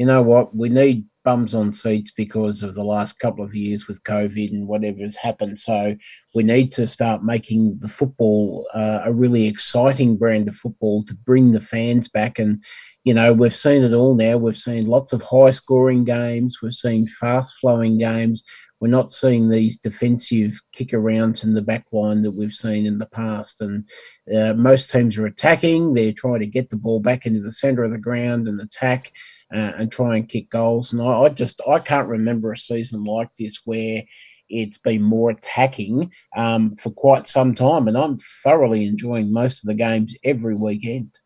you 0.00 0.06
know 0.06 0.22
what, 0.22 0.56
we 0.56 0.70
need 0.70 1.04
bums 1.24 1.54
on 1.54 1.74
seats 1.74 2.10
because 2.10 2.62
of 2.62 2.74
the 2.74 2.82
last 2.82 3.20
couple 3.20 3.44
of 3.44 3.54
years 3.54 3.86
with 3.86 4.02
COVID 4.04 4.50
and 4.50 4.66
whatever 4.66 5.00
has 5.00 5.14
happened. 5.14 5.58
So 5.58 5.94
we 6.34 6.42
need 6.42 6.72
to 6.72 6.86
start 6.86 7.22
making 7.22 7.80
the 7.80 7.88
football 7.88 8.66
uh, 8.72 9.02
a 9.04 9.12
really 9.12 9.46
exciting 9.46 10.16
brand 10.16 10.48
of 10.48 10.56
football 10.56 11.02
to 11.02 11.14
bring 11.14 11.52
the 11.52 11.60
fans 11.60 12.08
back. 12.08 12.38
And, 12.38 12.64
you 13.04 13.12
know, 13.12 13.34
we've 13.34 13.54
seen 13.54 13.82
it 13.82 13.92
all 13.92 14.14
now. 14.14 14.38
We've 14.38 14.56
seen 14.56 14.86
lots 14.86 15.12
of 15.12 15.20
high 15.20 15.50
scoring 15.50 16.04
games, 16.04 16.62
we've 16.62 16.72
seen 16.72 17.06
fast 17.06 17.58
flowing 17.60 17.98
games. 17.98 18.42
We're 18.80 18.88
not 18.88 19.12
seeing 19.12 19.48
these 19.48 19.78
defensive 19.78 20.60
kick 20.72 20.88
arounds 20.88 21.44
in 21.44 21.54
the 21.54 21.62
back 21.62 21.86
line 21.92 22.22
that 22.22 22.32
we've 22.32 22.52
seen 22.52 22.86
in 22.86 22.98
the 22.98 23.06
past. 23.06 23.60
And 23.60 23.88
uh, 24.34 24.54
most 24.54 24.90
teams 24.90 25.18
are 25.18 25.26
attacking, 25.26 25.94
they're 25.94 26.12
trying 26.12 26.40
to 26.40 26.46
get 26.46 26.70
the 26.70 26.76
ball 26.76 27.00
back 27.00 27.26
into 27.26 27.40
the 27.40 27.52
centre 27.52 27.84
of 27.84 27.90
the 27.92 27.98
ground 27.98 28.48
and 28.48 28.60
attack. 28.60 29.12
Uh, 29.52 29.72
and 29.78 29.90
try 29.90 30.14
and 30.14 30.28
kick 30.28 30.48
goals. 30.48 30.92
And 30.92 31.02
I, 31.02 31.22
I 31.22 31.28
just 31.28 31.60
I 31.68 31.80
can't 31.80 32.06
remember 32.06 32.52
a 32.52 32.56
season 32.56 33.02
like 33.02 33.34
this 33.34 33.62
where 33.64 34.04
it's 34.48 34.78
been 34.78 35.02
more 35.02 35.30
attacking 35.30 36.12
um, 36.36 36.76
for 36.76 36.90
quite 36.90 37.26
some 37.26 37.56
time, 37.56 37.88
and 37.88 37.98
I'm 37.98 38.18
thoroughly 38.44 38.84
enjoying 38.84 39.32
most 39.32 39.64
of 39.64 39.66
the 39.66 39.74
games 39.74 40.16
every 40.22 40.54
weekend. 40.54 41.18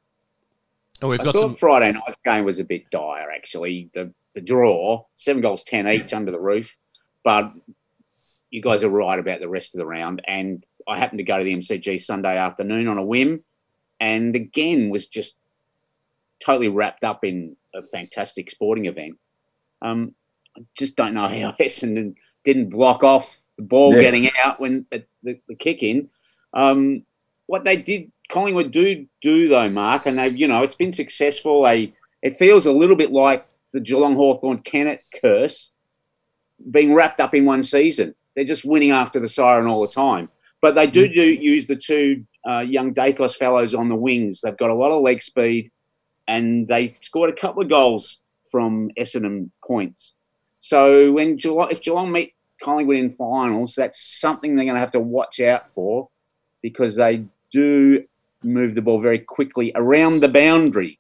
Oh, 1.03 1.09
we've 1.09 1.21
I 1.21 1.25
got 1.25 1.35
thought 1.35 1.41
some. 1.41 1.55
Friday 1.55 1.93
night's 1.93 2.17
game 2.25 2.47
was 2.47 2.61
a 2.61 2.65
bit 2.65 2.89
dire, 2.91 3.31
actually. 3.31 3.91
The 3.93 4.11
the 4.35 4.41
draw, 4.41 5.05
seven 5.17 5.43
goals, 5.43 5.65
ten 5.65 5.87
each 5.87 6.15
under 6.15 6.31
the 6.31 6.41
roof. 6.41 6.75
But 7.25 7.53
you 8.51 8.63
guys 8.63 8.85
are 8.85 8.89
right 8.89 9.19
about 9.19 9.41
the 9.41 9.49
rest 9.49 9.75
of 9.75 9.79
the 9.81 9.87
round. 9.87 10.23
And 10.27 10.65
I 10.87 10.99
happened 10.99 11.19
to 11.19 11.25
go 11.25 11.39
to 11.39 11.45
the 11.45 11.57
MCG 11.57 11.99
Sunday 12.01 12.37
afternoon 12.37 12.87
on 12.87 12.99
a 12.99 13.05
whim, 13.05 13.43
and 13.99 14.37
again 14.37 14.91
was 14.91 15.09
just 15.09 15.37
totally 16.45 16.69
wrapped 16.69 17.05
up 17.05 17.25
in 17.25 17.57
a 17.75 17.83
fantastic 17.83 18.51
sporting 18.51 18.87
event. 18.87 19.17
Um, 19.83 20.15
I 20.57 20.61
just 20.77 20.95
don't 20.97 21.15
know 21.15 21.29
how 21.29 21.53
Essendon 21.61 22.15
didn't 22.45 22.71
block 22.71 23.03
off 23.03 23.43
the 23.57 23.65
ball 23.65 23.93
Yes. 23.95 24.03
getting 24.03 24.31
out 24.43 24.61
when 24.61 24.87
the, 24.91 25.05
the, 25.23 25.41
the 25.49 25.55
kick 25.55 25.83
in. 25.83 26.11
Um, 26.53 27.05
what 27.47 27.65
they 27.65 27.77
did, 27.77 28.13
Collingwood 28.31 28.71
do 28.71 29.07
do 29.21 29.49
though, 29.49 29.69
Mark, 29.71 30.07
and 30.07 30.19
they, 30.19 30.29
you 30.29 30.49
know, 30.49 30.63
it's 30.63 30.75
been 30.75 30.93
successful. 30.93 31.65
They, 31.65 31.93
it 32.23 32.35
feels 32.35 32.67
a 32.67 32.73
little 32.73 32.97
bit 32.97 33.11
like 33.11 33.47
the 33.73 33.81
Geelong 33.81 34.15
Hawthorn 34.15 34.61
Kennett 34.61 35.03
curse 35.21 35.73
being 36.71 36.95
wrapped 36.95 37.21
up 37.21 37.35
in 37.35 37.45
one 37.45 37.63
season. 37.63 38.15
They're 38.35 38.45
just 38.45 38.65
winning 38.65 38.91
after 38.91 39.21
the 39.21 39.29
siren 39.29 39.67
all 39.67 39.83
the 39.83 39.89
time. 39.89 40.29
But 40.61 40.75
they 40.75 40.87
do, 40.87 41.09
do 41.09 41.23
use 41.23 41.67
the 41.67 41.77
two 41.77 42.25
uh, 42.49 42.61
young 42.61 42.95
Daicos 42.95 43.37
fellows 43.37 43.75
on 43.75 43.89
the 43.89 43.95
wings. 43.95 44.41
They've 44.41 44.57
got 44.57 44.71
a 44.71 44.75
lot 44.75 44.93
of 44.93 45.03
leg 45.03 45.21
speed, 45.21 45.71
and 46.27 46.67
they 46.67 46.95
scored 47.01 47.31
a 47.31 47.35
couple 47.35 47.63
of 47.63 47.69
goals 47.69 48.21
from 48.51 48.91
Essendon 48.99 49.51
points. 49.67 50.15
So 50.59 51.13
when 51.13 51.37
Geelong, 51.37 51.69
if 51.71 51.83
Geelong 51.83 52.11
meet 52.11 52.35
Collingwood 52.63 52.97
in 52.97 53.11
finals, 53.11 53.75
that's 53.75 54.01
something 54.01 54.57
they're 54.57 54.65
going 54.65 54.77
to 54.77 54.81
have 54.81 54.93
to 54.93 55.01
watch 55.01 55.41
out 55.41 55.69
for 55.69 56.09
because 56.63 56.97
they 56.97 57.25
do 57.53 58.05
move 58.43 58.75
the 58.75 58.83
ball 58.83 59.01
very 59.01 59.19
quickly 59.19 59.73
around 59.75 60.21
the 60.21 60.29
boundary 60.29 60.99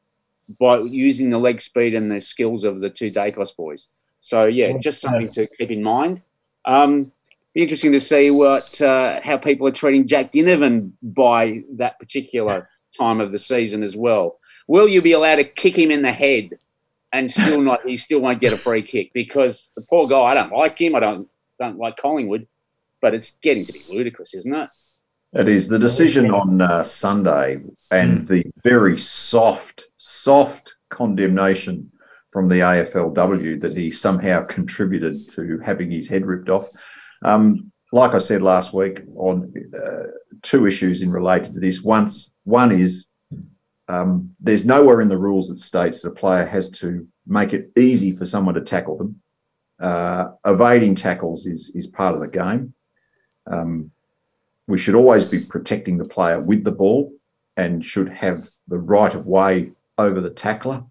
by 0.61 0.79
using 0.79 1.31
the 1.31 1.39
leg 1.39 1.61
speed 1.61 1.95
and 1.95 2.11
the 2.11 2.21
skills 2.21 2.65
of 2.65 2.81
the 2.81 2.91
two 2.91 3.11
Daicos 3.11 3.57
boys. 3.57 3.89
So 4.25 4.47
yeah, 4.47 4.73
just 4.79 5.03
something 5.03 5.29
to 5.33 5.47
keep 5.47 5.71
in 5.71 5.83
mind. 5.83 6.23
Um, 6.65 7.13
be 7.53 7.61
interesting 7.61 7.93
to 7.93 8.01
see 8.01 8.31
what 8.31 8.81
uh, 8.81 9.21
how 9.23 9.37
people 9.37 9.67
are 9.69 9.71
treating 9.71 10.07
Jack 10.07 10.33
Ginnivan 10.33 10.93
by 11.03 11.63
that 11.75 11.99
particular 11.99 12.71
time 12.97 13.21
of 13.21 13.33
the 13.33 13.39
season 13.39 13.83
as 13.83 13.99
well. 13.99 14.39
Will 14.67 14.89
you 14.89 15.03
be 15.03 15.13
allowed 15.13 15.37
to 15.37 15.45
kick 15.45 15.77
him 15.77 15.91
in 15.91 16.01
the 16.01 16.11
head 16.11 16.59
and 17.13 17.31
still 17.31 17.61
not? 17.61 17.87
He 17.87 17.99
still 17.99 18.21
won't 18.21 18.41
get 18.41 18.55
a 18.55 18.57
free 18.57 18.81
kick 18.81 19.13
because 19.13 19.73
the 19.77 19.83
poor 19.83 20.09
guy. 20.09 20.23
I 20.23 20.33
don't 20.33 20.53
like 20.53 20.79
him. 20.79 20.97
I 20.97 21.01
don't 21.01 21.29
don't 21.59 21.77
like 21.77 21.99
Collingwood, 21.99 22.47
but 23.03 23.13
it's 23.13 23.33
getting 23.43 23.67
to 23.67 23.75
be 23.75 23.83
ludicrous, 23.91 24.33
isn't 24.33 24.55
it? 24.55 24.71
It 25.35 25.49
is 25.49 25.69
the 25.69 25.79
decision 25.79 26.31
on 26.31 26.63
uh, 26.63 26.83
Sunday 26.83 27.61
and 27.91 28.23
mm. 28.23 28.27
the 28.27 28.47
very 28.63 28.97
soft, 28.97 29.89
soft 29.99 30.77
condemnation 30.89 31.91
from 32.35 32.49
the 32.49 32.57
AFLW 32.57 33.61
that 33.61 33.77
he 33.77 33.93
somehow 33.93 34.45
contributed 34.45 35.29
to 35.29 35.61
having 35.61 35.89
his 35.89 36.09
head 36.09 36.27
ripped 36.27 36.51
off. 36.51 36.69
Um, 37.25 37.71
like 37.93 38.13
I 38.13 38.19
said 38.19 38.43
last 38.43 38.75
week, 38.75 39.03
on 39.15 39.55
uh, 39.73 40.09
two 40.43 40.67
issues 40.67 41.01
in 41.01 41.13
related 41.13 41.53
to 41.53 41.61
this. 41.61 41.83
Once, 41.83 42.35
one 42.43 42.73
is 42.73 43.13
um, 43.87 44.35
there's 44.41 44.65
nowhere 44.65 45.01
in 45.01 45.07
the 45.07 45.17
rules 45.17 45.49
that 45.49 45.59
states 45.59 46.03
that 46.03 46.11
a 46.11 46.15
player 46.15 46.45
has 46.45 46.71
to 46.71 47.07
make 47.25 47.53
it 47.53 47.71
easy 47.79 48.11
for 48.17 48.27
someone 48.27 48.57
to 48.57 48.61
tackle 48.63 48.99
them. 48.99 49.21
Uh, 49.81 50.33
evading 50.45 50.97
tackles 50.97 51.47
is 51.47 51.71
is 51.77 51.87
part 51.87 52.17
of 52.17 52.21
the 52.21 52.27
game. 52.27 52.75
Um, 53.47 53.93
we 54.67 54.77
should 54.77 54.97
always 54.97 55.25
be 55.25 55.39
protecting 55.39 55.99
the 55.99 56.05
player 56.05 56.41
with 56.41 56.65
the 56.65 56.73
ball 56.73 57.13
and 57.57 57.85
should 57.85 58.09
have 58.09 58.49
the 58.67 58.79
right 58.79 59.15
of 59.15 59.25
way 59.25 59.71
over 59.99 60.21
the 60.21 60.31
tackler. 60.31 60.83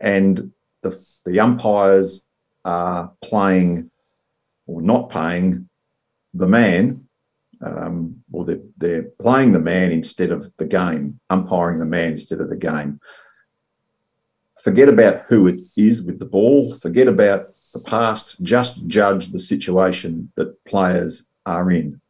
And 0.00 0.52
the 0.82 1.00
the 1.24 1.40
umpires 1.40 2.26
are 2.64 3.12
playing 3.22 3.90
or 4.66 4.82
not 4.82 5.10
paying 5.10 5.68
the 6.34 6.46
man 6.46 7.08
um, 7.60 8.22
or 8.32 8.44
they're, 8.44 8.60
they're 8.76 9.02
playing 9.20 9.52
the 9.52 9.60
man 9.60 9.90
instead 9.90 10.30
of 10.30 10.50
the 10.56 10.64
game, 10.64 11.18
umpiring 11.30 11.78
the 11.78 11.84
man 11.84 12.12
instead 12.12 12.40
of 12.40 12.48
the 12.48 12.56
game. 12.56 13.00
Forget 14.62 14.88
about 14.88 15.24
who 15.28 15.46
it 15.46 15.60
is 15.76 16.02
with 16.02 16.18
the 16.18 16.24
ball, 16.24 16.74
forget 16.76 17.08
about 17.08 17.54
the 17.72 17.80
past, 17.80 18.40
just 18.42 18.86
judge 18.86 19.28
the 19.28 19.38
situation 19.38 20.32
that 20.36 20.64
players 20.64 21.30
are 21.46 21.70
in. 21.70 22.00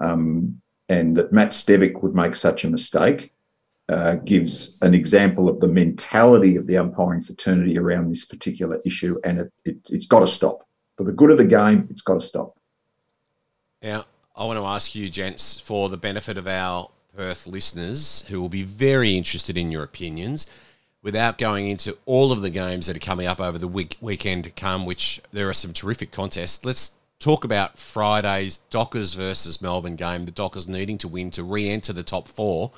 Um, 0.00 0.60
and 0.88 1.16
that 1.16 1.32
Matt 1.32 1.48
Stevic 1.48 2.02
would 2.02 2.14
make 2.14 2.34
such 2.34 2.64
a 2.64 2.70
mistake 2.70 3.32
uh, 3.88 4.16
gives 4.16 4.78
an 4.82 4.94
example 4.94 5.48
of 5.48 5.60
the 5.60 5.68
mentality 5.68 6.56
of 6.56 6.66
the 6.66 6.76
umpiring 6.76 7.20
fraternity 7.20 7.78
around 7.78 8.08
this 8.08 8.24
particular 8.24 8.80
issue, 8.84 9.18
and 9.24 9.40
it, 9.40 9.52
it, 9.64 9.76
it's 9.90 10.06
got 10.06 10.20
to 10.20 10.26
stop. 10.26 10.66
For 10.96 11.04
the 11.04 11.12
good 11.12 11.30
of 11.30 11.38
the 11.38 11.44
game, 11.44 11.86
it's 11.90 12.02
got 12.02 12.14
to 12.14 12.20
stop. 12.20 12.56
Now, 13.82 14.06
I 14.34 14.44
want 14.44 14.58
to 14.58 14.64
ask 14.64 14.94
you, 14.94 15.08
gents, 15.08 15.60
for 15.60 15.88
the 15.88 15.96
benefit 15.96 16.36
of 16.36 16.46
our 16.46 16.90
Perth 17.16 17.46
listeners 17.46 18.26
who 18.28 18.40
will 18.40 18.48
be 18.48 18.62
very 18.62 19.16
interested 19.16 19.56
in 19.56 19.70
your 19.70 19.82
opinions, 19.82 20.46
without 21.02 21.38
going 21.38 21.68
into 21.68 21.96
all 22.04 22.32
of 22.32 22.42
the 22.42 22.50
games 22.50 22.88
that 22.88 22.96
are 22.96 23.00
coming 23.00 23.28
up 23.28 23.40
over 23.40 23.58
the 23.58 23.68
week, 23.68 23.96
weekend 24.00 24.42
to 24.42 24.50
come, 24.50 24.84
which 24.84 25.20
there 25.32 25.48
are 25.48 25.54
some 25.54 25.72
terrific 25.72 26.10
contests. 26.10 26.64
Let's 26.64 26.96
talk 27.20 27.44
about 27.44 27.78
Friday's 27.78 28.58
Dockers 28.70 29.14
versus 29.14 29.62
Melbourne 29.62 29.94
game. 29.94 30.24
The 30.24 30.32
Dockers 30.32 30.66
needing 30.66 30.98
to 30.98 31.08
win 31.08 31.30
to 31.30 31.44
re 31.44 31.68
enter 31.68 31.92
the 31.92 32.02
top 32.02 32.26
four, 32.26 32.72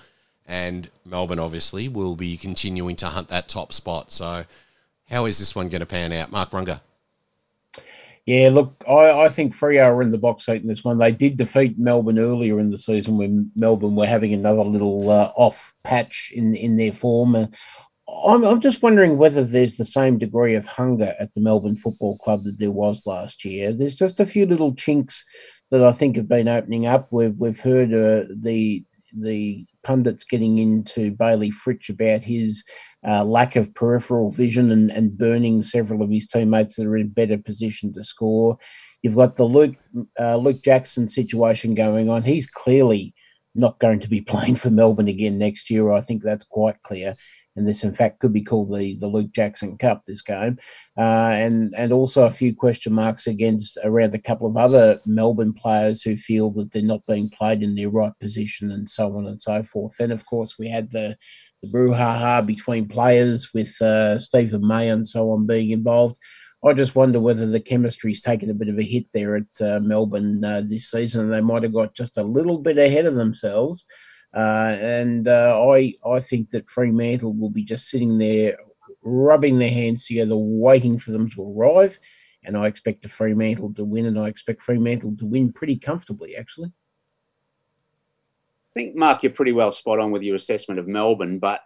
and 0.48 0.88
Melbourne 1.04 1.38
obviously 1.38 1.86
will 1.88 2.16
be 2.16 2.38
continuing 2.38 2.96
to 2.96 3.06
hunt 3.06 3.28
that 3.28 3.48
top 3.48 3.72
spot. 3.72 4.10
So, 4.10 4.46
how 5.10 5.26
is 5.26 5.38
this 5.38 5.54
one 5.54 5.68
going 5.68 5.80
to 5.80 5.86
pan 5.86 6.12
out? 6.12 6.32
Mark 6.32 6.50
Brunga. 6.50 6.80
Yeah, 8.24 8.50
look, 8.50 8.84
I, 8.86 9.24
I 9.24 9.28
think 9.30 9.54
Freo 9.54 9.86
are 9.86 10.02
in 10.02 10.10
the 10.10 10.18
box 10.18 10.44
seat 10.44 10.60
in 10.60 10.68
this 10.68 10.84
one. 10.84 10.98
They 10.98 11.12
did 11.12 11.38
defeat 11.38 11.78
Melbourne 11.78 12.18
earlier 12.18 12.60
in 12.60 12.70
the 12.70 12.76
season 12.76 13.16
when 13.16 13.50
Melbourne 13.56 13.96
were 13.96 14.06
having 14.06 14.34
another 14.34 14.64
little 14.64 15.10
uh, 15.10 15.32
off 15.36 15.74
patch 15.84 16.30
in 16.34 16.54
in 16.54 16.76
their 16.76 16.92
form. 16.92 17.34
Uh, 17.34 17.46
I'm, 18.26 18.44
I'm 18.44 18.60
just 18.60 18.82
wondering 18.82 19.16
whether 19.16 19.44
there's 19.44 19.76
the 19.76 19.84
same 19.84 20.18
degree 20.18 20.54
of 20.54 20.66
hunger 20.66 21.14
at 21.18 21.32
the 21.32 21.40
Melbourne 21.40 21.76
Football 21.76 22.18
Club 22.18 22.44
that 22.44 22.58
there 22.58 22.70
was 22.70 23.06
last 23.06 23.44
year. 23.46 23.72
There's 23.72 23.96
just 23.96 24.20
a 24.20 24.26
few 24.26 24.44
little 24.44 24.74
chinks 24.74 25.24
that 25.70 25.82
I 25.82 25.92
think 25.92 26.16
have 26.16 26.28
been 26.28 26.48
opening 26.48 26.86
up. 26.86 27.08
We've 27.10 27.36
we've 27.38 27.60
heard 27.60 27.94
uh, 27.94 28.24
the 28.30 28.84
the 29.16 29.64
pundits 29.88 30.22
getting 30.22 30.58
into 30.58 31.10
Bailey 31.12 31.50
Fritsch 31.50 31.88
about 31.88 32.20
his 32.20 32.62
uh, 33.06 33.24
lack 33.24 33.56
of 33.56 33.74
peripheral 33.74 34.30
vision 34.30 34.70
and, 34.70 34.90
and 34.90 35.16
burning 35.16 35.62
several 35.62 36.02
of 36.02 36.10
his 36.10 36.26
teammates 36.26 36.76
that 36.76 36.86
are 36.86 36.98
in 36.98 37.08
better 37.08 37.38
position 37.38 37.94
to 37.94 38.04
score. 38.04 38.58
You've 39.02 39.16
got 39.16 39.36
the 39.36 39.46
Luke 39.46 39.76
uh, 40.20 40.36
Luke 40.36 40.62
Jackson 40.62 41.08
situation 41.08 41.74
going 41.74 42.10
on. 42.10 42.22
He's 42.22 42.46
clearly 42.46 43.14
not 43.54 43.78
going 43.78 44.00
to 44.00 44.10
be 44.10 44.20
playing 44.32 44.56
for 44.56 44.70
Melbourne 44.70 45.08
again 45.08 45.38
next 45.38 45.70
year. 45.70 45.90
I 45.90 46.02
think 46.02 46.22
that's 46.22 46.44
quite 46.44 46.82
clear. 46.82 47.14
And 47.58 47.66
this, 47.66 47.82
in 47.82 47.92
fact, 47.92 48.20
could 48.20 48.32
be 48.32 48.42
called 48.42 48.70
the, 48.70 48.96
the 49.00 49.08
Luke 49.08 49.32
Jackson 49.32 49.76
Cup. 49.76 50.04
This 50.06 50.22
game, 50.22 50.58
uh, 50.96 51.32
and 51.32 51.74
and 51.76 51.92
also 51.92 52.24
a 52.24 52.30
few 52.30 52.54
question 52.54 52.92
marks 52.92 53.26
against 53.26 53.76
around 53.82 54.14
a 54.14 54.18
couple 54.18 54.46
of 54.46 54.56
other 54.56 55.00
Melbourne 55.04 55.52
players 55.52 56.00
who 56.00 56.16
feel 56.16 56.50
that 56.52 56.70
they're 56.70 56.82
not 56.82 57.04
being 57.06 57.28
played 57.28 57.64
in 57.64 57.74
their 57.74 57.90
right 57.90 58.12
position, 58.20 58.70
and 58.70 58.88
so 58.88 59.16
on 59.16 59.26
and 59.26 59.42
so 59.42 59.64
forth. 59.64 59.96
Then, 59.98 60.12
of 60.12 60.24
course, 60.24 60.56
we 60.56 60.68
had 60.68 60.92
the 60.92 61.16
the 61.60 61.68
brouhaha 61.68 62.46
between 62.46 62.86
players 62.86 63.52
with 63.52 63.82
uh, 63.82 64.20
Steven 64.20 64.64
May 64.64 64.88
and 64.88 65.06
so 65.06 65.32
on 65.32 65.44
being 65.44 65.72
involved. 65.72 66.16
I 66.64 66.72
just 66.74 66.94
wonder 66.94 67.18
whether 67.18 67.46
the 67.46 67.60
chemistry's 67.60 68.20
taken 68.20 68.50
a 68.50 68.54
bit 68.54 68.68
of 68.68 68.78
a 68.78 68.82
hit 68.82 69.06
there 69.12 69.36
at 69.36 69.60
uh, 69.60 69.80
Melbourne 69.80 70.44
uh, 70.44 70.62
this 70.64 70.90
season, 70.90 71.30
they 71.30 71.40
might 71.40 71.64
have 71.64 71.72
got 71.72 71.94
just 71.94 72.18
a 72.18 72.22
little 72.22 72.58
bit 72.58 72.78
ahead 72.78 73.06
of 73.06 73.14
themselves. 73.14 73.86
Uh, 74.34 74.76
and 74.78 75.26
uh, 75.26 75.58
I 75.70 75.94
I 76.06 76.20
think 76.20 76.50
that 76.50 76.70
Fremantle 76.70 77.34
will 77.34 77.50
be 77.50 77.64
just 77.64 77.88
sitting 77.88 78.18
there, 78.18 78.58
rubbing 79.02 79.58
their 79.58 79.70
hands 79.70 80.06
together, 80.06 80.36
waiting 80.36 80.98
for 80.98 81.12
them 81.12 81.28
to 81.30 81.42
arrive. 81.42 81.98
And 82.44 82.56
I 82.56 82.66
expect 82.66 83.02
the 83.02 83.08
Fremantle 83.08 83.74
to 83.74 83.84
win, 83.84 84.06
and 84.06 84.18
I 84.18 84.28
expect 84.28 84.62
Fremantle 84.62 85.16
to 85.16 85.26
win 85.26 85.52
pretty 85.52 85.76
comfortably, 85.76 86.36
actually 86.36 86.72
I 88.70 88.72
think, 88.74 88.96
Mark, 88.96 89.22
you're 89.22 89.32
pretty 89.32 89.52
well 89.52 89.72
spot 89.72 89.98
on 89.98 90.10
with 90.10 90.22
your 90.22 90.36
assessment 90.36 90.78
of 90.78 90.86
Melbourne, 90.86 91.38
but 91.38 91.60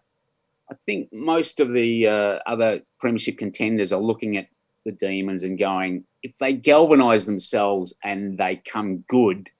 I 0.70 0.76
think 0.86 1.08
most 1.12 1.60
of 1.60 1.72
the 1.72 2.06
uh, 2.06 2.38
other 2.46 2.80
premiership 3.00 3.38
contenders 3.38 3.92
are 3.92 4.00
looking 4.00 4.36
at 4.36 4.46
the 4.84 4.92
Demons 4.92 5.42
and 5.42 5.58
going, 5.58 6.04
if 6.22 6.36
they 6.38 6.52
galvanise 6.52 7.26
themselves 7.26 7.94
and 8.04 8.38
they 8.38 8.62
come 8.64 9.04
good, 9.08 9.50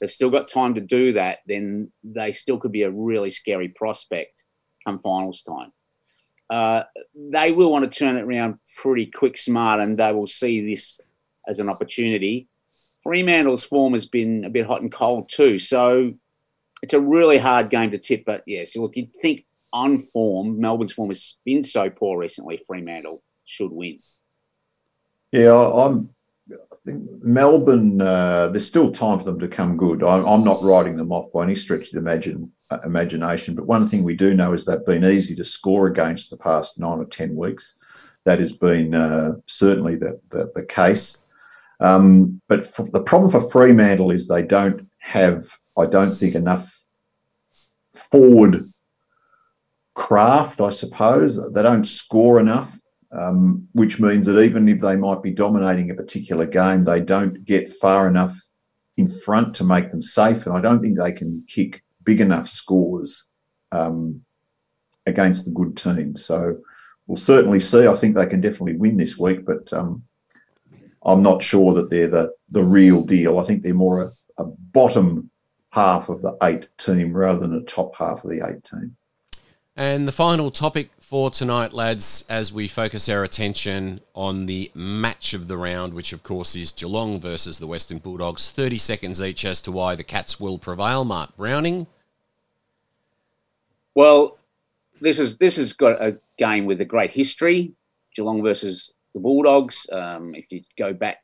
they've 0.00 0.10
still 0.10 0.30
got 0.30 0.48
time 0.48 0.74
to 0.74 0.80
do 0.80 1.12
that, 1.12 1.38
then 1.46 1.90
they 2.04 2.32
still 2.32 2.58
could 2.58 2.72
be 2.72 2.82
a 2.82 2.90
really 2.90 3.30
scary 3.30 3.68
prospect 3.68 4.44
come 4.84 4.98
finals 4.98 5.42
time. 5.42 5.72
Uh, 6.48 6.82
they 7.14 7.52
will 7.52 7.72
want 7.72 7.90
to 7.90 7.98
turn 7.98 8.16
it 8.16 8.22
around 8.22 8.58
pretty 8.76 9.06
quick, 9.06 9.36
smart, 9.36 9.80
and 9.80 9.98
they 9.98 10.12
will 10.12 10.26
see 10.26 10.66
this 10.66 11.00
as 11.48 11.58
an 11.58 11.68
opportunity. 11.68 12.48
Fremantle's 13.02 13.64
form 13.64 13.92
has 13.92 14.06
been 14.06 14.44
a 14.44 14.50
bit 14.50 14.66
hot 14.66 14.82
and 14.82 14.92
cold 14.92 15.28
too, 15.28 15.58
so 15.58 16.12
it's 16.82 16.94
a 16.94 17.00
really 17.00 17.38
hard 17.38 17.70
game 17.70 17.90
to 17.90 17.98
tip. 17.98 18.24
But 18.24 18.42
yes, 18.46 18.76
look, 18.76 18.96
you'd 18.96 19.14
think 19.14 19.44
on 19.72 19.98
form, 19.98 20.60
Melbourne's 20.60 20.92
form 20.92 21.10
has 21.10 21.38
been 21.44 21.62
so 21.62 21.90
poor 21.90 22.18
recently. 22.18 22.60
Fremantle 22.66 23.22
should 23.44 23.72
win. 23.72 23.98
Yeah, 25.32 25.52
I'm. 25.52 26.10
I 26.50 26.76
think 26.84 27.04
Melbourne. 27.22 28.00
Uh, 28.00 28.48
there's 28.48 28.66
still 28.66 28.90
time 28.90 29.18
for 29.18 29.24
them 29.24 29.38
to 29.40 29.48
come 29.48 29.76
good. 29.76 30.02
I'm, 30.02 30.24
I'm, 30.26 30.44
not 30.44 30.62
writing 30.62 30.96
them 30.96 31.10
off 31.10 31.32
by 31.32 31.42
any 31.42 31.56
stretch 31.56 31.88
of 31.88 31.92
the 31.92 31.98
imagine, 31.98 32.52
uh, 32.70 32.78
imagination. 32.84 33.54
But 33.54 33.66
one 33.66 33.88
thing 33.88 34.04
we 34.04 34.14
do 34.14 34.34
know 34.34 34.52
is 34.52 34.64
they've 34.64 34.84
been 34.86 35.04
easy 35.04 35.34
to 35.36 35.44
score 35.44 35.88
against 35.88 36.30
the 36.30 36.36
past 36.36 36.78
nine 36.78 36.98
or 36.98 37.04
ten 37.04 37.34
weeks. 37.34 37.78
That 38.24 38.38
has 38.38 38.52
been 38.52 38.94
uh, 38.94 39.32
certainly 39.46 39.96
the, 39.96 40.20
the, 40.30 40.50
the 40.54 40.64
case. 40.64 41.18
Um, 41.80 42.40
but 42.48 42.72
the 42.92 43.02
problem 43.02 43.30
for 43.30 43.48
Fremantle 43.50 44.10
is 44.10 44.26
they 44.26 44.42
don't 44.42 44.88
have, 44.98 45.44
I 45.76 45.86
don't 45.86 46.14
think, 46.14 46.34
enough 46.34 46.84
forward 47.94 48.64
craft, 49.94 50.60
I 50.60 50.70
suppose. 50.70 51.40
They 51.52 51.62
don't 51.62 51.84
score 51.84 52.38
enough, 52.40 52.78
um, 53.12 53.66
which 53.72 54.00
means 54.00 54.26
that 54.26 54.40
even 54.40 54.68
if 54.68 54.80
they 54.80 54.96
might 54.96 55.22
be 55.22 55.30
dominating 55.30 55.90
a 55.90 55.94
particular 55.94 56.46
game, 56.46 56.84
they 56.84 57.00
don't 57.00 57.44
get 57.44 57.68
far 57.68 58.08
enough 58.08 58.36
in 58.96 59.08
front 59.08 59.54
to 59.54 59.64
make 59.64 59.90
them 59.90 60.02
safe. 60.02 60.46
And 60.46 60.56
I 60.56 60.60
don't 60.60 60.80
think 60.80 60.98
they 60.98 61.12
can 61.12 61.44
kick 61.46 61.82
big 62.04 62.20
enough 62.20 62.48
scores 62.48 63.24
um, 63.72 64.22
against 65.06 65.44
the 65.44 65.50
good 65.50 65.76
team. 65.76 66.16
So 66.16 66.58
we'll 67.06 67.16
certainly 67.16 67.60
see. 67.60 67.86
I 67.86 67.94
think 67.94 68.14
they 68.14 68.26
can 68.26 68.40
definitely 68.40 68.76
win 68.76 68.96
this 68.96 69.18
week, 69.18 69.44
but 69.44 69.72
um, 69.72 70.02
I'm 71.04 71.22
not 71.22 71.42
sure 71.42 71.74
that 71.74 71.90
they're 71.90 72.08
the, 72.08 72.30
the 72.50 72.64
real 72.64 73.02
deal. 73.02 73.38
I 73.38 73.44
think 73.44 73.62
they're 73.62 73.74
more 73.74 74.02
a, 74.02 74.42
a 74.42 74.44
bottom 74.44 75.30
half 75.70 76.08
of 76.08 76.22
the 76.22 76.36
eight 76.42 76.68
team 76.78 77.12
rather 77.12 77.38
than 77.38 77.54
a 77.54 77.62
top 77.62 77.94
half 77.96 78.24
of 78.24 78.30
the 78.30 78.46
eight 78.46 78.64
team. 78.64 78.96
And 79.76 80.08
the 80.08 80.12
final 80.12 80.50
topic 80.50 80.90
for 81.08 81.30
tonight, 81.30 81.72
lads, 81.72 82.26
as 82.28 82.52
we 82.52 82.66
focus 82.66 83.08
our 83.08 83.22
attention 83.22 84.00
on 84.12 84.46
the 84.46 84.68
match 84.74 85.34
of 85.34 85.46
the 85.46 85.56
round, 85.56 85.94
which 85.94 86.12
of 86.12 86.24
course 86.24 86.56
is 86.56 86.72
Geelong 86.72 87.20
versus 87.20 87.60
the 87.60 87.66
Western 87.68 87.98
Bulldogs. 87.98 88.50
30 88.50 88.76
seconds 88.78 89.22
each 89.22 89.44
as 89.44 89.62
to 89.62 89.70
why 89.70 89.94
the 89.94 90.02
Cats 90.02 90.40
will 90.40 90.58
prevail. 90.58 91.04
Mark 91.04 91.36
Browning. 91.36 91.86
Well, 93.94 94.36
this 95.00 95.20
is 95.20 95.38
this 95.38 95.54
has 95.58 95.72
got 95.72 96.02
a 96.02 96.18
game 96.38 96.66
with 96.66 96.80
a 96.80 96.84
great 96.84 97.12
history. 97.12 97.72
Geelong 98.16 98.42
versus 98.42 98.92
the 99.14 99.20
Bulldogs. 99.20 99.86
Um, 99.92 100.34
if 100.34 100.50
you 100.50 100.62
go 100.76 100.92
back 100.92 101.20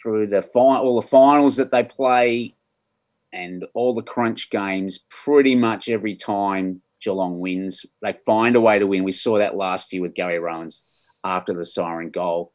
through 0.00 0.28
the 0.28 0.40
all 0.54 0.98
the 0.98 1.06
finals 1.06 1.56
that 1.56 1.70
they 1.70 1.84
play, 1.84 2.54
and 3.30 3.66
all 3.74 3.92
the 3.92 4.02
crunch 4.02 4.48
games, 4.48 5.00
pretty 5.10 5.54
much 5.54 5.90
every 5.90 6.16
time 6.16 6.80
Geelong 7.00 7.38
wins, 7.38 7.86
they 8.02 8.12
find 8.12 8.56
a 8.56 8.60
way 8.60 8.78
to 8.78 8.86
win. 8.86 9.04
We 9.04 9.12
saw 9.12 9.38
that 9.38 9.56
last 9.56 9.92
year 9.92 10.02
with 10.02 10.14
Gary 10.14 10.38
Rohan's 10.38 10.84
after 11.24 11.52
the 11.52 11.64
siren 11.64 12.10
goal. 12.10 12.52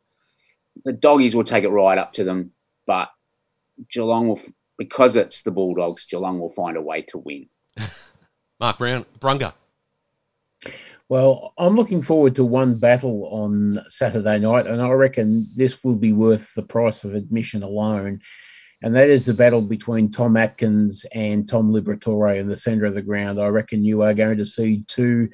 The 0.84 0.94
doggies 0.94 1.36
will 1.36 1.44
take 1.44 1.64
it 1.64 1.70
right 1.70 1.98
up 1.98 2.14
to 2.14 2.24
them, 2.24 2.52
but 2.86 3.10
Geelong 3.92 4.28
will, 4.28 4.40
because 4.78 5.16
it's 5.16 5.44
the 5.44 5.52
Bulldogs, 5.52 6.06
Geelong 6.06 6.40
will 6.40 6.50
find 6.50 6.78
a 6.78 6.82
way 6.82 7.02
to 7.04 7.18
win. 7.18 7.48
Mark 8.60 8.78
Brown, 8.78 9.06
Brunga. 9.20 9.54
Well, 11.08 11.54
I'm 11.58 11.76
looking 11.76 12.02
forward 12.02 12.36
to 12.36 12.44
one 12.44 12.80
battle 12.80 13.30
on 13.32 13.80
Saturday 13.90 14.40
night, 14.40 14.66
and 14.66 14.82
I 14.82 14.90
reckon 14.90 15.48
this 15.56 15.84
will 15.84 15.96
be 15.96 16.14
worth 16.14 16.54
the 16.56 16.64
price 16.64 17.04
of 17.04 17.14
admission 17.14 17.62
alone. 17.62 18.22
And 18.86 18.94
that 18.94 19.10
is 19.10 19.26
the 19.26 19.34
battle 19.34 19.64
between 19.64 20.12
Tom 20.12 20.38
Atkins 20.38 21.08
and 21.12 21.50
Tom 21.50 21.72
Liberatore 21.72 22.38
in 22.38 22.48
the 22.48 22.56
centre 22.56 22.86
of 22.86 22.94
the 22.94 23.02
ground. 23.02 23.42
I 23.42 23.48
reckon 23.48 23.84
you 23.84 24.04
are 24.04 24.14
going 24.14 24.38
to 24.38 24.46
see 24.46 24.84
two 24.88 25.30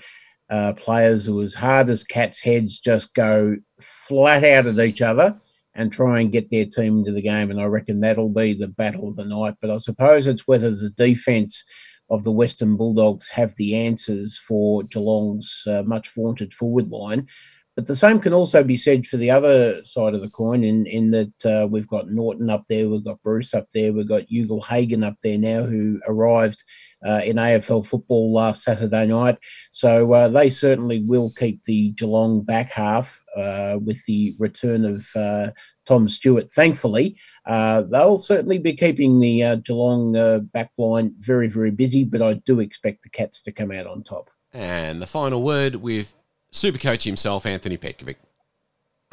uh, 0.49 0.71
players 0.71 1.25
who, 1.25 1.41
as 1.41 1.53
hard 1.53 1.89
as 1.89 2.05
cats' 2.05 2.39
heads, 2.39 2.79
just 2.79 3.13
go 3.13 3.57
flat 3.81 4.45
out 4.45 4.67
at 4.67 4.79
each 4.79 5.01
other 5.01 5.37
and 5.75 5.91
try 5.91 6.21
and 6.21 6.31
get 6.31 6.49
their 6.49 6.65
team 6.65 6.99
into 6.99 7.11
the 7.11 7.21
game. 7.21 7.51
And 7.51 7.59
I 7.59 7.65
reckon 7.65 7.99
that'll 7.99 8.29
be 8.29 8.53
the 8.53 8.69
battle 8.69 9.09
of 9.09 9.17
the 9.17 9.25
night. 9.25 9.55
But 9.59 9.69
I 9.69 9.75
suppose 9.75 10.27
it's 10.27 10.47
whether 10.47 10.71
the 10.71 10.91
defence 10.91 11.65
of 12.09 12.23
the 12.23 12.31
Western 12.31 12.77
Bulldogs 12.77 13.27
have 13.27 13.53
the 13.57 13.75
answers 13.75 14.37
for 14.37 14.83
Geelong's 14.83 15.63
uh, 15.67 15.83
much 15.83 16.13
vaunted 16.15 16.53
forward 16.53 16.87
line. 16.87 17.27
But 17.75 17.87
the 17.87 17.95
same 17.95 18.19
can 18.19 18.33
also 18.33 18.63
be 18.65 18.75
said 18.75 19.07
for 19.07 19.15
the 19.15 19.31
other 19.31 19.83
side 19.85 20.13
of 20.13 20.19
the 20.19 20.29
coin, 20.29 20.63
in, 20.63 20.85
in 20.85 21.11
that 21.11 21.45
uh, 21.45 21.67
we've 21.67 21.87
got 21.87 22.09
Naughton 22.09 22.49
up 22.49 22.65
there, 22.67 22.89
we've 22.89 23.03
got 23.03 23.23
Bruce 23.23 23.53
up 23.53 23.69
there, 23.73 23.93
we've 23.93 24.07
got 24.07 24.29
Ugle-Hagan 24.29 25.03
up 25.03 25.15
there 25.23 25.37
now, 25.37 25.63
who 25.63 26.01
arrived 26.05 26.61
uh, 27.05 27.21
in 27.23 27.37
AFL 27.37 27.85
football 27.85 28.33
last 28.33 28.63
Saturday 28.63 29.07
night. 29.07 29.37
So 29.71 30.11
uh, 30.13 30.27
they 30.27 30.49
certainly 30.49 31.01
will 31.01 31.31
keep 31.37 31.63
the 31.63 31.91
Geelong 31.91 32.43
back 32.43 32.71
half 32.71 33.21
uh, 33.37 33.79
with 33.81 34.03
the 34.05 34.35
return 34.37 34.83
of 34.83 35.07
uh, 35.15 35.51
Tom 35.85 36.09
Stewart. 36.09 36.51
Thankfully, 36.51 37.17
uh, 37.45 37.83
they'll 37.83 38.17
certainly 38.17 38.57
be 38.57 38.73
keeping 38.73 39.21
the 39.21 39.55
Geelong 39.63 40.45
back 40.51 40.71
line 40.77 41.15
very, 41.19 41.47
very 41.47 41.71
busy, 41.71 42.03
but 42.03 42.21
I 42.21 42.33
do 42.33 42.59
expect 42.59 43.03
the 43.03 43.09
Cats 43.09 43.41
to 43.43 43.53
come 43.53 43.71
out 43.71 43.87
on 43.87 44.03
top. 44.03 44.29
And 44.53 45.01
the 45.01 45.07
final 45.07 45.41
word 45.41 45.75
with 45.75 46.13
Supercoach 46.53 47.03
himself, 47.03 47.45
Anthony 47.45 47.77
Petkovic. 47.77 48.17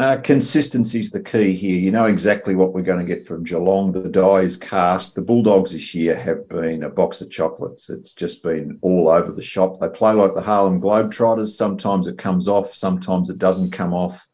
Uh, 0.01 0.17
Consistency 0.17 1.01
is 1.01 1.11
the 1.11 1.21
key 1.21 1.53
here. 1.55 1.79
You 1.79 1.91
know 1.91 2.05
exactly 2.05 2.55
what 2.55 2.73
we're 2.73 2.83
going 2.83 3.05
to 3.05 3.15
get 3.15 3.27
from 3.27 3.43
Geelong. 3.43 3.91
The 3.91 4.09
die 4.09 4.43
is 4.43 4.57
cast. 4.57 5.17
The 5.17 5.23
Bulldogs 5.23 5.73
this 5.73 5.93
year 5.93 6.17
have 6.17 6.49
been 6.49 6.85
a 6.85 6.89
box 6.89 7.21
of 7.21 7.31
chocolates. 7.31 7.91
It's 7.91 8.15
just 8.15 8.45
been 8.45 8.79
all 8.81 9.09
over 9.09 9.33
the 9.33 9.43
shop. 9.43 9.81
They 9.81 9.89
play 9.89 10.13
like 10.13 10.35
the 10.35 10.41
Harlem 10.41 10.81
Globetrotters. 10.81 11.49
Sometimes 11.49 12.07
it 12.07 12.17
comes 12.17 12.47
off, 12.47 12.75
sometimes 12.75 13.29
it 13.29 13.39
doesn't 13.39 13.73
come 13.73 13.93
off. 13.93 14.25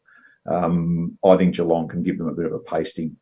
Um, 0.45 1.17
I 1.25 1.35
think 1.35 1.55
Geelong 1.55 1.87
can 1.87 2.03
give 2.03 2.19
them 2.19 2.27
a 2.27 2.35
bit 2.35 2.45
of 2.45 2.53
a 2.53 2.59
pasting. 2.59 3.17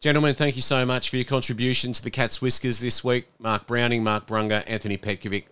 Gentlemen, 0.00 0.36
thank 0.36 0.54
you 0.54 0.62
so 0.62 0.86
much 0.86 1.10
for 1.10 1.16
your 1.16 1.24
contribution 1.24 1.92
to 1.92 2.02
the 2.02 2.10
Cats 2.10 2.40
Whiskers 2.40 2.78
this 2.78 3.02
week. 3.02 3.26
Mark 3.40 3.66
Browning, 3.66 4.04
Mark 4.04 4.28
Brunga, 4.28 4.62
Anthony 4.68 4.96
Petkovic, 4.96 5.46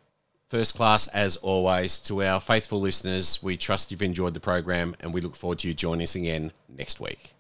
First 0.49 0.77
class, 0.77 1.09
as 1.09 1.37
always, 1.39 1.99
to 2.01 2.23
our 2.23 2.41
faithful 2.41 2.81
listeners. 2.81 3.43
We 3.43 3.57
trust 3.57 3.91
you've 3.91 4.01
enjoyed 4.01 4.35
the 4.35 4.41
program 4.41 4.95
and 5.01 5.13
we 5.13 5.21
look 5.21 5.35
forward 5.35 5.59
to 5.61 5.69
you 5.69 5.75
joining 5.75 6.05
us 6.05 6.15
again 6.15 6.53
next 6.69 7.01
week. 7.01 7.36